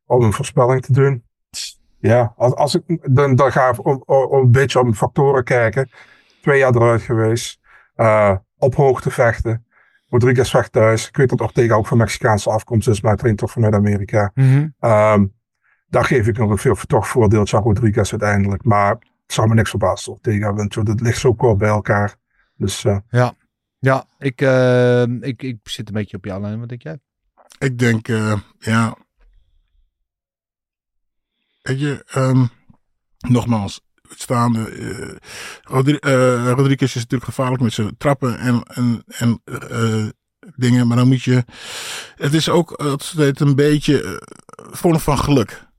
om 0.06 0.22
een 0.22 0.32
voorspelling 0.32 0.82
te 0.82 0.92
doen. 0.92 1.24
Ja, 1.98 2.32
als, 2.36 2.54
als 2.54 2.74
ik, 2.74 3.14
dan, 3.14 3.34
dan 3.34 3.52
ga 3.52 3.68
ik 3.68 3.86
om, 3.86 4.02
om, 4.06 4.32
een 4.32 4.50
beetje 4.50 4.80
om 4.80 4.94
factoren 4.94 5.44
kijken. 5.44 5.90
Twee 6.42 6.58
jaar 6.58 6.74
eruit 6.74 7.02
geweest. 7.02 7.60
op 8.58 8.74
hoogte 8.74 9.10
vechten. 9.10 9.66
Rodriguez 10.12 10.50
vecht 10.50 10.72
thuis. 10.72 11.08
Ik 11.08 11.16
weet 11.16 11.28
dat 11.28 11.40
Ortega 11.40 11.74
ook 11.74 11.86
van 11.86 11.98
Mexicaanse 11.98 12.50
afkomst 12.50 12.88
is, 12.88 13.00
maar 13.00 13.16
traint 13.16 13.38
toch 13.38 13.50
vanuit 13.50 13.74
Amerika. 13.74 14.30
Mm 14.34 14.44
-hmm. 14.44 14.90
um, 14.90 15.32
daar 15.92 16.04
geef 16.04 16.26
ik 16.26 16.38
nog 16.38 16.50
een 16.50 16.58
veel 16.58 16.74
toch 16.74 17.08
voordeeltje 17.08 17.56
aan 17.56 17.62
Rodriguez 17.62 18.10
uiteindelijk. 18.10 18.64
Maar 18.64 18.90
het 18.90 19.32
zou 19.32 19.48
me 19.48 19.54
niks 19.54 19.70
verbazen 19.70 20.18
tegen 20.20 20.54
want 20.54 20.74
het 20.74 21.00
ligt 21.00 21.18
zo 21.18 21.34
kort 21.34 21.58
bij 21.58 21.68
elkaar. 21.68 22.14
Dus, 22.56 22.84
uh... 22.84 22.96
Ja, 23.08 23.34
ja 23.78 24.06
ik, 24.18 24.40
uh, 24.40 25.02
ik, 25.02 25.42
ik 25.42 25.58
zit 25.62 25.88
een 25.88 25.94
beetje 25.94 26.16
op 26.16 26.24
jouw 26.24 26.40
lijn. 26.40 26.60
Wat 26.60 26.68
denk 26.68 26.82
jij? 26.82 26.98
Ik 27.58 27.78
denk, 27.78 28.08
uh, 28.08 28.34
ja. 28.58 28.96
Weet 31.62 31.80
je, 31.80 32.04
um, 32.16 32.50
nogmaals, 33.18 33.80
staande. 34.08 34.70
Uh, 34.70 35.16
Rodri 35.62 35.98
uh, 36.00 36.50
Rodriguez 36.50 36.94
is 36.94 37.02
natuurlijk 37.02 37.24
gevaarlijk 37.24 37.62
met 37.62 37.72
zijn 37.72 37.96
trappen 37.96 38.38
en, 38.38 38.62
en, 38.62 39.02
en 39.06 39.42
uh, 39.44 40.08
dingen. 40.56 40.86
Maar 40.86 40.96
dan 40.96 41.08
moet 41.08 41.22
je. 41.22 41.44
Het 42.16 42.34
is 42.34 42.48
ook 42.48 42.72
altijd 42.72 43.40
een 43.40 43.54
beetje 43.54 44.22
vorm 44.56 44.98
van 44.98 45.18
geluk. 45.18 45.70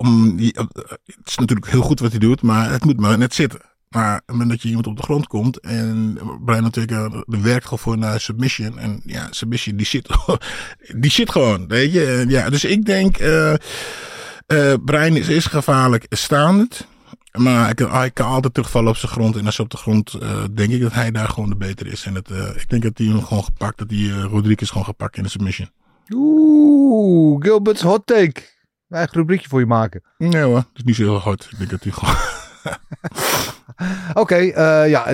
Om 0.00 0.36
die, 0.36 0.54
het 0.56 1.18
is 1.24 1.36
natuurlijk 1.36 1.70
heel 1.70 1.82
goed 1.82 2.00
wat 2.00 2.10
hij 2.10 2.18
doet, 2.18 2.42
maar 2.42 2.70
het 2.70 2.84
moet 2.84 3.00
maar 3.00 3.18
net 3.18 3.34
zitten. 3.34 3.60
Maar 3.88 4.22
moment 4.26 4.50
dat 4.50 4.62
je 4.62 4.68
iemand 4.68 4.86
op 4.86 4.96
de 4.96 5.02
grond 5.02 5.26
komt 5.26 5.60
en 5.60 6.18
Brian 6.44 6.62
natuurlijk 6.62 7.24
de 7.26 7.40
werkt 7.40 7.64
gewoon 7.64 7.78
voor 7.78 7.98
naar 7.98 8.20
submission. 8.20 8.78
En 8.78 9.00
ja, 9.04 9.26
submission 9.30 9.76
die 9.76 9.86
zit, 9.86 10.08
die 11.02 11.10
zit 11.10 11.30
gewoon, 11.30 11.68
weet 11.68 11.92
je. 11.92 12.24
Ja, 12.28 12.50
dus 12.50 12.64
ik 12.64 12.84
denk, 12.84 13.18
uh, 13.20 13.54
Brian 14.84 15.16
is, 15.16 15.28
is 15.28 15.46
gevaarlijk 15.46 16.06
staand. 16.08 16.86
Maar 17.32 17.74
hij 17.90 18.10
kan, 18.10 18.26
altijd 18.26 18.54
terugvallen 18.54 18.90
op 18.90 18.96
zijn 18.96 19.12
grond. 19.12 19.36
En 19.36 19.46
als 19.46 19.56
hij 19.56 19.64
op 19.64 19.70
de 19.70 19.76
grond, 19.76 20.18
denk 20.54 20.70
ik 20.70 20.80
dat 20.80 20.92
hij 20.92 21.10
daar 21.10 21.28
gewoon 21.28 21.48
de 21.48 21.56
beter 21.56 21.86
is. 21.86 22.04
En 22.04 22.14
het, 22.14 22.30
ik 22.56 22.68
denk 22.68 22.82
dat 22.82 22.98
hij 22.98 23.06
hem 23.06 23.22
gewoon 23.22 23.44
gepakt, 23.44 23.78
dat 23.78 23.90
hij 23.90 24.08
Rodriguez 24.08 24.68
gewoon 24.68 24.84
gepakt 24.84 25.16
in 25.16 25.22
de 25.22 25.28
submission. 25.28 25.70
Oeh, 26.14 27.42
Gilbert's 27.42 27.82
hot 27.82 28.06
take. 28.06 28.42
Een 28.90 29.08
rubriekje 29.10 29.48
voor 29.48 29.60
je 29.60 29.66
maken. 29.66 30.02
Nee 30.18 30.42
hoor, 30.42 30.56
het 30.56 30.66
is 30.74 30.82
niet 30.82 30.96
zo 30.96 31.02
heel 31.02 31.18
hard. 31.18 31.48
Ik 31.50 31.58
denk 31.58 31.70
dat 31.70 31.82
hij 31.82 31.92
gewoon... 31.92 32.14
Oké, 34.22 34.36
uh, 34.36 34.88
ja, 34.88 35.06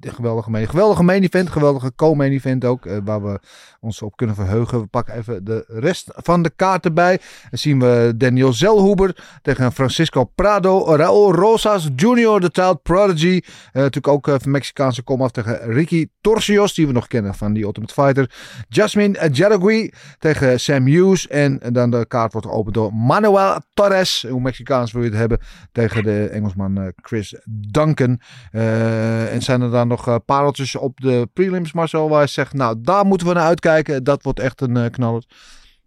geweldige 0.00 0.50
main, 0.50 0.68
geweldige 0.68 1.02
main 1.02 1.22
event, 1.22 1.50
geweldige 1.50 1.92
co-main 1.96 2.32
event 2.32 2.64
ook, 2.64 2.86
uh, 2.86 2.96
waar 3.04 3.22
we 3.22 3.40
ons 3.80 4.02
op 4.02 4.16
kunnen 4.16 4.34
verheugen. 4.34 4.80
We 4.80 4.86
pakken 4.86 5.14
even 5.14 5.44
de 5.44 5.64
rest 5.68 6.10
van 6.14 6.42
de 6.42 6.50
kaart 6.56 6.84
erbij. 6.84 7.20
Dan 7.50 7.58
zien 7.58 7.80
we 7.80 8.12
Daniel 8.16 8.52
Zelhuber 8.52 9.38
tegen 9.42 9.72
Francisco 9.72 10.24
Prado, 10.24 10.96
Raul 10.96 11.34
Rosas 11.34 11.88
Jr., 11.96 12.40
de 12.40 12.48
child 12.52 12.82
prodigy. 12.82 13.40
Uh, 13.42 13.42
natuurlijk 13.72 14.08
ook 14.08 14.28
van 14.40 14.50
Mexicaanse 14.50 15.02
komaf 15.02 15.30
tegen 15.30 15.72
Ricky 15.72 16.06
Torcios, 16.20 16.74
die 16.74 16.86
we 16.86 16.92
nog 16.92 17.06
kennen 17.06 17.34
van 17.34 17.52
die 17.52 17.64
Ultimate 17.64 17.92
Fighter. 17.92 18.30
Jasmine 18.68 19.28
Jaragui 19.32 19.92
tegen 20.18 20.60
Sam 20.60 20.86
Hughes. 20.86 21.26
En 21.26 21.60
dan 21.72 21.90
de 21.90 22.06
kaart 22.06 22.32
wordt 22.32 22.46
geopend 22.46 22.74
door 22.74 22.94
Manuel 22.94 23.60
Torres, 23.74 24.26
hoe 24.30 24.40
Mexicaans 24.40 24.92
wil 24.92 25.02
je 25.02 25.08
het 25.08 25.18
hebben, 25.18 25.38
tegen 25.72 26.02
de 26.02 26.28
Engelsman 26.28 26.92
Chris 26.96 27.40
Duncan. 27.78 28.20
Uh, 28.52 29.32
en 29.34 29.42
zijn 29.42 29.60
er 29.60 29.70
dan 29.70 29.88
nog 29.88 30.08
uh, 30.08 30.16
pareltjes 30.24 30.76
op 30.76 31.00
de 31.00 31.28
prelims, 31.32 31.72
Marcel, 31.72 32.08
waar 32.08 32.20
je 32.20 32.26
zegt, 32.26 32.52
nou, 32.52 32.76
daar 32.78 33.04
moeten 33.06 33.26
we 33.26 33.32
naar 33.32 33.46
uitkijken. 33.46 34.04
Dat 34.04 34.22
wordt 34.22 34.40
echt 34.40 34.60
een 34.60 34.76
uh, 34.76 34.84
knaller. 34.90 35.24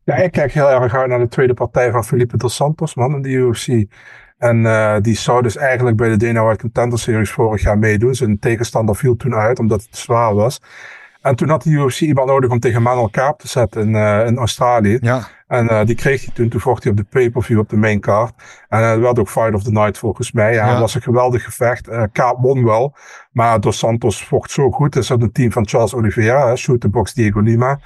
Ja, 0.04 0.15
ik 0.15 0.32
kijk 0.32 0.51
heel 0.51 0.69
erg 0.69 0.95
uit 0.95 1.08
naar 1.08 1.19
de 1.19 1.27
tweede 1.27 1.54
partij 1.54 1.91
van 1.91 2.04
Felipe 2.04 2.38
dos 2.38 2.56
Santos, 2.56 2.95
man, 2.95 3.15
in 3.15 3.21
de 3.21 3.30
UFC. 3.30 3.67
En 4.38 5.01
die 5.01 5.15
zou 5.15 5.41
dus 5.41 5.58
eigenlijk 5.58 5.97
bij 5.97 6.10
de 6.10 6.17
Dana 6.17 6.43
White 6.43 6.62
Contender 6.62 6.99
Series 6.99 7.32
vorig 7.32 7.62
jaar 7.62 7.77
meedoen. 7.77 8.15
Zijn 8.15 8.39
tegenstander 8.39 8.95
viel 8.95 9.15
toen 9.15 9.36
uit, 9.36 9.60
omdat 9.60 9.84
het 9.84 9.97
zwaar 9.97 10.36
was. 10.36 10.60
En 11.21 11.36
toen 11.36 11.49
had 11.49 11.63
de 11.63 11.69
UFC 11.69 11.99
iemand 11.99 12.27
nodig 12.27 12.49
om 12.49 12.60
tegen 12.60 12.81
Manuel 12.81 13.10
Kaap 13.10 13.39
te 13.39 13.47
zetten 13.47 13.81
in, 13.81 13.93
uh, 13.93 14.25
in 14.25 14.38
Australië. 14.38 14.97
Ja. 15.01 15.27
En 15.47 15.65
uh, 15.65 15.86
die 15.86 15.95
kreeg 15.95 16.25
hij 16.25 16.34
toen. 16.34 16.49
Toen 16.49 16.60
vocht 16.60 16.84
hij 16.84 16.91
op 16.91 16.97
de 16.97 17.05
pay-per-view 17.10 17.60
op 17.60 17.69
de 17.69 17.77
main 17.77 17.99
card. 17.99 18.34
En 18.69 18.84
het 18.84 18.99
werd 18.99 19.19
ook 19.19 19.29
Fight 19.29 19.53
of 19.53 19.63
the 19.63 19.71
Night 19.71 19.97
volgens 19.97 20.31
mij. 20.31 20.53
Ja, 20.53 20.65
Ja. 20.65 20.69
Het 20.71 20.79
was 20.79 20.95
een 20.95 21.01
geweldig 21.01 21.43
gevecht. 21.43 21.89
Kaap 22.12 22.38
won 22.41 22.65
wel. 22.65 22.95
Maar 23.31 23.60
Dos 23.60 23.77
Santos 23.77 24.25
vocht 24.25 24.51
zo 24.51 24.71
goed. 24.71 24.95
Is 24.95 25.12
uit 25.12 25.21
een 25.21 25.31
team 25.31 25.51
van 25.51 25.67
Charles 25.67 25.93
Oliveira. 25.93 26.47
hè, 26.47 26.55
Shoot 26.55 26.81
the 26.81 26.89
box 26.89 27.13
Diego 27.13 27.39
Lima. 27.39 27.79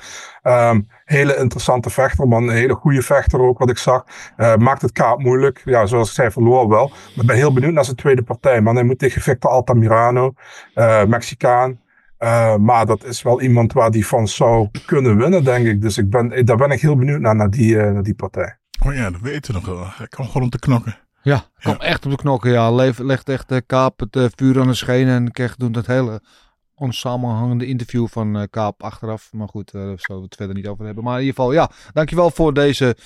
Um, 0.43 0.87
hele 1.05 1.37
interessante 1.37 1.89
vechter, 1.89 2.27
man. 2.27 2.43
Een 2.43 2.55
hele 2.55 2.73
goede 2.73 3.01
vechter 3.01 3.39
ook, 3.39 3.59
wat 3.59 3.69
ik 3.69 3.77
zag. 3.77 4.05
Uh, 4.37 4.55
maakt 4.55 4.81
het 4.81 4.91
Kaap 4.91 5.19
moeilijk. 5.19 5.61
Ja, 5.65 5.85
zoals 5.85 6.07
ik 6.07 6.13
zei, 6.15 6.31
verloor 6.31 6.69
wel. 6.69 6.87
Maar 6.87 7.23
ik 7.23 7.25
ben 7.25 7.35
heel 7.35 7.53
benieuwd 7.53 7.73
naar 7.73 7.85
zijn 7.85 7.95
tweede 7.95 8.23
partij. 8.23 8.61
Man, 8.61 8.75
hij 8.75 8.83
moet 8.83 8.99
tegen 8.99 9.21
Victor 9.21 9.51
Altamirano. 9.51 10.33
Uh, 10.75 11.03
Mexicaan. 11.03 11.79
Uh, 12.25 12.55
maar 12.55 12.85
dat 12.85 13.03
is 13.03 13.21
wel 13.21 13.41
iemand 13.41 13.73
waar 13.73 13.91
die 13.91 14.07
van 14.07 14.27
zou 14.27 14.69
kunnen 14.85 15.17
winnen, 15.17 15.43
denk 15.43 15.67
ik. 15.67 15.81
Dus 15.81 15.97
ik 15.97 16.09
ben, 16.09 16.45
daar 16.45 16.57
ben 16.57 16.71
ik 16.71 16.81
heel 16.81 16.95
benieuwd 16.95 17.19
naar, 17.19 17.35
naar 17.35 17.49
die, 17.49 17.75
uh, 17.75 17.91
naar 17.91 18.03
die 18.03 18.15
partij. 18.15 18.57
Oh 18.85 18.93
ja, 18.93 19.09
dat 19.09 19.21
weten 19.21 19.53
we 19.53 19.59
nog 19.59 19.77
wel. 19.77 19.87
Hij 19.95 20.07
kan 20.07 20.25
gewoon 20.25 20.43
om 20.43 20.49
te 20.49 20.59
knokken. 20.59 20.97
Ja, 21.21 21.43
kwam 21.59 21.75
echt 21.75 22.05
op 22.05 22.11
de 22.11 22.17
knokken. 22.17 22.51
Ja, 22.51 22.71
Leef, 22.71 22.97
legt 22.97 23.29
echt 23.29 23.51
uh, 23.51 23.57
Kaap 23.65 23.99
het 23.99 24.15
uh, 24.15 24.25
vuur 24.35 24.59
aan 24.59 24.67
de 24.67 24.73
schenen 24.73 25.15
en 25.15 25.31
kreeg 25.31 25.55
toen 25.55 25.71
dat 25.71 25.85
hele 25.85 26.21
onsamenhangende 26.75 27.65
interview 27.65 28.07
van 28.07 28.37
uh, 28.37 28.43
Kaap 28.49 28.83
achteraf. 28.83 29.29
Maar 29.31 29.47
goed, 29.47 29.73
uh, 29.73 29.81
daar 29.81 29.99
zullen 29.99 30.21
we 30.21 30.27
het 30.27 30.35
verder 30.35 30.55
niet 30.55 30.67
over 30.67 30.85
hebben. 30.85 31.03
Maar 31.03 31.19
in 31.19 31.25
ieder 31.25 31.35
geval, 31.35 31.53
ja, 31.53 31.69
dankjewel 31.93 32.31
voor 32.31 32.53
deze 32.53 32.97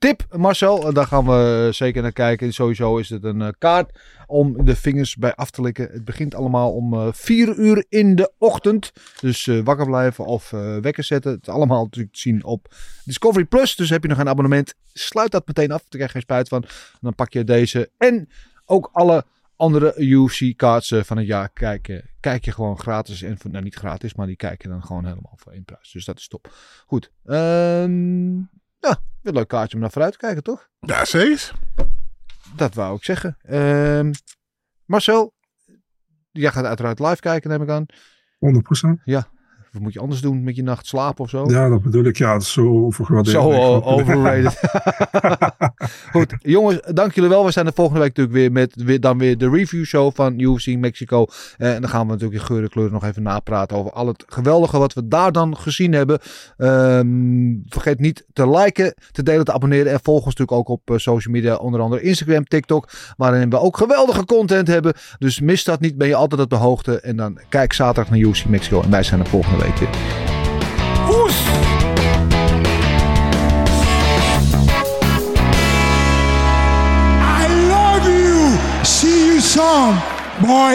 tip, 0.00 0.26
Marcel. 0.36 0.92
Daar 0.92 1.06
gaan 1.06 1.24
we 1.24 1.68
zeker 1.72 2.02
naar 2.02 2.12
kijken. 2.12 2.52
Sowieso 2.52 2.96
is 2.96 3.08
het 3.08 3.24
een 3.24 3.40
uh, 3.40 3.48
kaart 3.58 3.98
om 4.26 4.64
de 4.64 4.76
vingers 4.76 5.16
bij 5.16 5.34
af 5.34 5.50
te 5.50 5.62
likken. 5.62 5.90
Het 5.92 6.04
begint 6.04 6.34
allemaal 6.34 6.72
om 6.72 6.94
uh, 6.94 7.08
4 7.12 7.58
uur 7.58 7.84
in 7.88 8.14
de 8.14 8.32
ochtend. 8.38 8.92
Dus 9.20 9.46
wakker 9.64 9.86
blijven 9.86 10.24
of 10.24 10.50
wekker 10.80 11.04
zetten. 11.04 11.32
Het 11.32 11.48
allemaal 11.48 11.84
natuurlijk 11.84 12.14
te 12.14 12.20
zien 12.20 12.44
op 12.44 12.74
Discovery 13.04 13.44
Plus. 13.44 13.76
Dus 13.76 13.90
heb 13.90 14.02
je 14.02 14.08
nog 14.08 14.18
een 14.18 14.28
abonnement, 14.28 14.74
sluit 14.92 15.30
dat 15.30 15.46
meteen 15.46 15.72
af. 15.72 15.80
Daar 15.80 15.88
krijg 15.88 16.06
je 16.06 16.12
geen 16.12 16.22
spijt 16.22 16.48
van. 16.48 16.64
Dan 17.00 17.14
pak 17.14 17.32
je 17.32 17.44
deze 17.44 17.90
en 17.98 18.28
ook 18.64 18.90
alle 18.92 19.24
andere 19.56 19.94
UFC-cards 19.96 20.94
van 20.96 21.16
het 21.16 21.26
jaar 21.26 21.48
kijken. 21.48 22.10
Kijk 22.20 22.44
je 22.44 22.52
gewoon 22.52 22.78
gratis. 22.78 23.22
En 23.22 23.38
nou, 23.50 23.64
niet 23.64 23.74
gratis, 23.74 24.14
maar 24.14 24.26
die 24.26 24.36
kijk 24.36 24.62
je 24.62 24.68
dan 24.68 24.82
gewoon 24.82 25.04
helemaal 25.04 25.36
voor 25.36 25.52
één 25.52 25.64
prijs. 25.64 25.90
Dus 25.92 26.04
dat 26.04 26.18
is 26.18 26.28
top. 26.28 26.52
Goed. 26.86 27.10
Um, 27.24 28.50
ja, 28.78 29.00
een 29.22 29.34
leuk 29.34 29.48
kaartje 29.48 29.74
om 29.74 29.80
naar 29.80 29.90
vooruit 29.90 30.12
te 30.12 30.18
kijken, 30.18 30.42
toch? 30.42 30.68
Ja, 30.80 31.04
zeker. 31.04 31.52
Dat 32.56 32.74
wou 32.74 32.96
ik 32.96 33.04
zeggen. 33.04 33.36
Um, 33.50 34.10
Marcel, 34.84 35.34
jij 36.30 36.50
gaat 36.50 36.64
uiteraard 36.64 36.98
live 36.98 37.20
kijken, 37.20 37.50
neem 37.50 37.62
ik 37.62 37.68
aan. 37.68 37.86
100%. 37.86 39.02
Ja. 39.04 39.28
Wat 39.72 39.82
moet 39.82 39.92
je 39.92 40.00
anders 40.00 40.20
doen 40.20 40.42
met 40.42 40.56
je 40.56 40.62
nacht 40.62 40.86
slapen 40.86 41.24
of 41.24 41.30
zo? 41.30 41.50
Ja, 41.50 41.68
dat 41.68 41.82
bedoel 41.82 42.04
ik. 42.04 42.16
Ja, 42.16 42.32
dat 42.32 42.42
is 42.42 42.52
zo 42.52 42.84
overgewaardeerd. 42.84 43.36
Zo 43.36 43.80
overrated. 43.80 44.60
Goed, 46.10 46.34
jongens, 46.38 46.80
dank 46.92 47.14
jullie 47.14 47.30
wel. 47.30 47.44
We 47.44 47.50
zijn 47.50 47.64
de 47.64 47.72
volgende 47.74 48.00
week 48.00 48.16
natuurlijk 48.16 48.36
weer 48.36 48.52
met 48.52 48.72
weer, 48.84 49.00
dan 49.00 49.18
weer 49.18 49.38
de 49.38 49.50
review 49.50 49.84
show 49.84 50.14
van 50.14 50.40
UFC 50.40 50.76
Mexico. 50.76 51.26
Uh, 51.58 51.74
en 51.74 51.80
dan 51.80 51.90
gaan 51.90 52.06
we 52.06 52.12
natuurlijk 52.12 52.40
in 52.40 52.46
geur 52.46 52.62
en 52.62 52.68
kleur 52.68 52.90
nog 52.90 53.04
even 53.04 53.22
napraten 53.22 53.76
over 53.76 53.92
al 53.92 54.06
het 54.06 54.24
geweldige 54.26 54.78
wat 54.78 54.92
we 54.92 55.08
daar 55.08 55.32
dan 55.32 55.56
gezien 55.56 55.92
hebben. 55.92 56.18
Um, 56.58 57.62
vergeet 57.68 57.98
niet 57.98 58.24
te 58.32 58.50
liken, 58.50 58.94
te 59.10 59.22
delen, 59.22 59.44
te 59.44 59.52
abonneren. 59.52 59.92
En 59.92 60.00
volg 60.02 60.24
ons 60.24 60.36
natuurlijk 60.36 60.58
ook 60.58 60.68
op 60.68 60.90
uh, 60.90 60.98
social 60.98 61.34
media, 61.34 61.54
onder 61.54 61.80
andere 61.80 62.02
Instagram, 62.02 62.44
TikTok. 62.44 62.88
Waarin 63.16 63.50
we 63.50 63.58
ook 63.58 63.76
geweldige 63.76 64.24
content 64.24 64.68
hebben. 64.68 64.94
Dus 65.18 65.40
mis 65.40 65.64
dat 65.64 65.80
niet, 65.80 65.98
ben 65.98 66.08
je 66.08 66.14
altijd 66.14 66.40
op 66.40 66.50
de 66.50 66.56
hoogte. 66.56 67.00
En 67.00 67.16
dan 67.16 67.38
kijk 67.48 67.72
zaterdag 67.72 68.10
naar 68.10 68.20
UFC 68.20 68.44
Mexico. 68.44 68.82
En 68.82 68.90
wij 68.90 69.02
zijn 69.02 69.22
de 69.22 69.28
volgende 69.28 69.64
week 69.64 69.76
weer. 69.76 69.88
Oes! 71.10 71.69
I 79.52 79.56
love 79.56 79.90
you. 79.90 80.00
See 80.38 80.38
you 80.38 80.46
soon, 80.46 80.46
boy. 80.46 80.60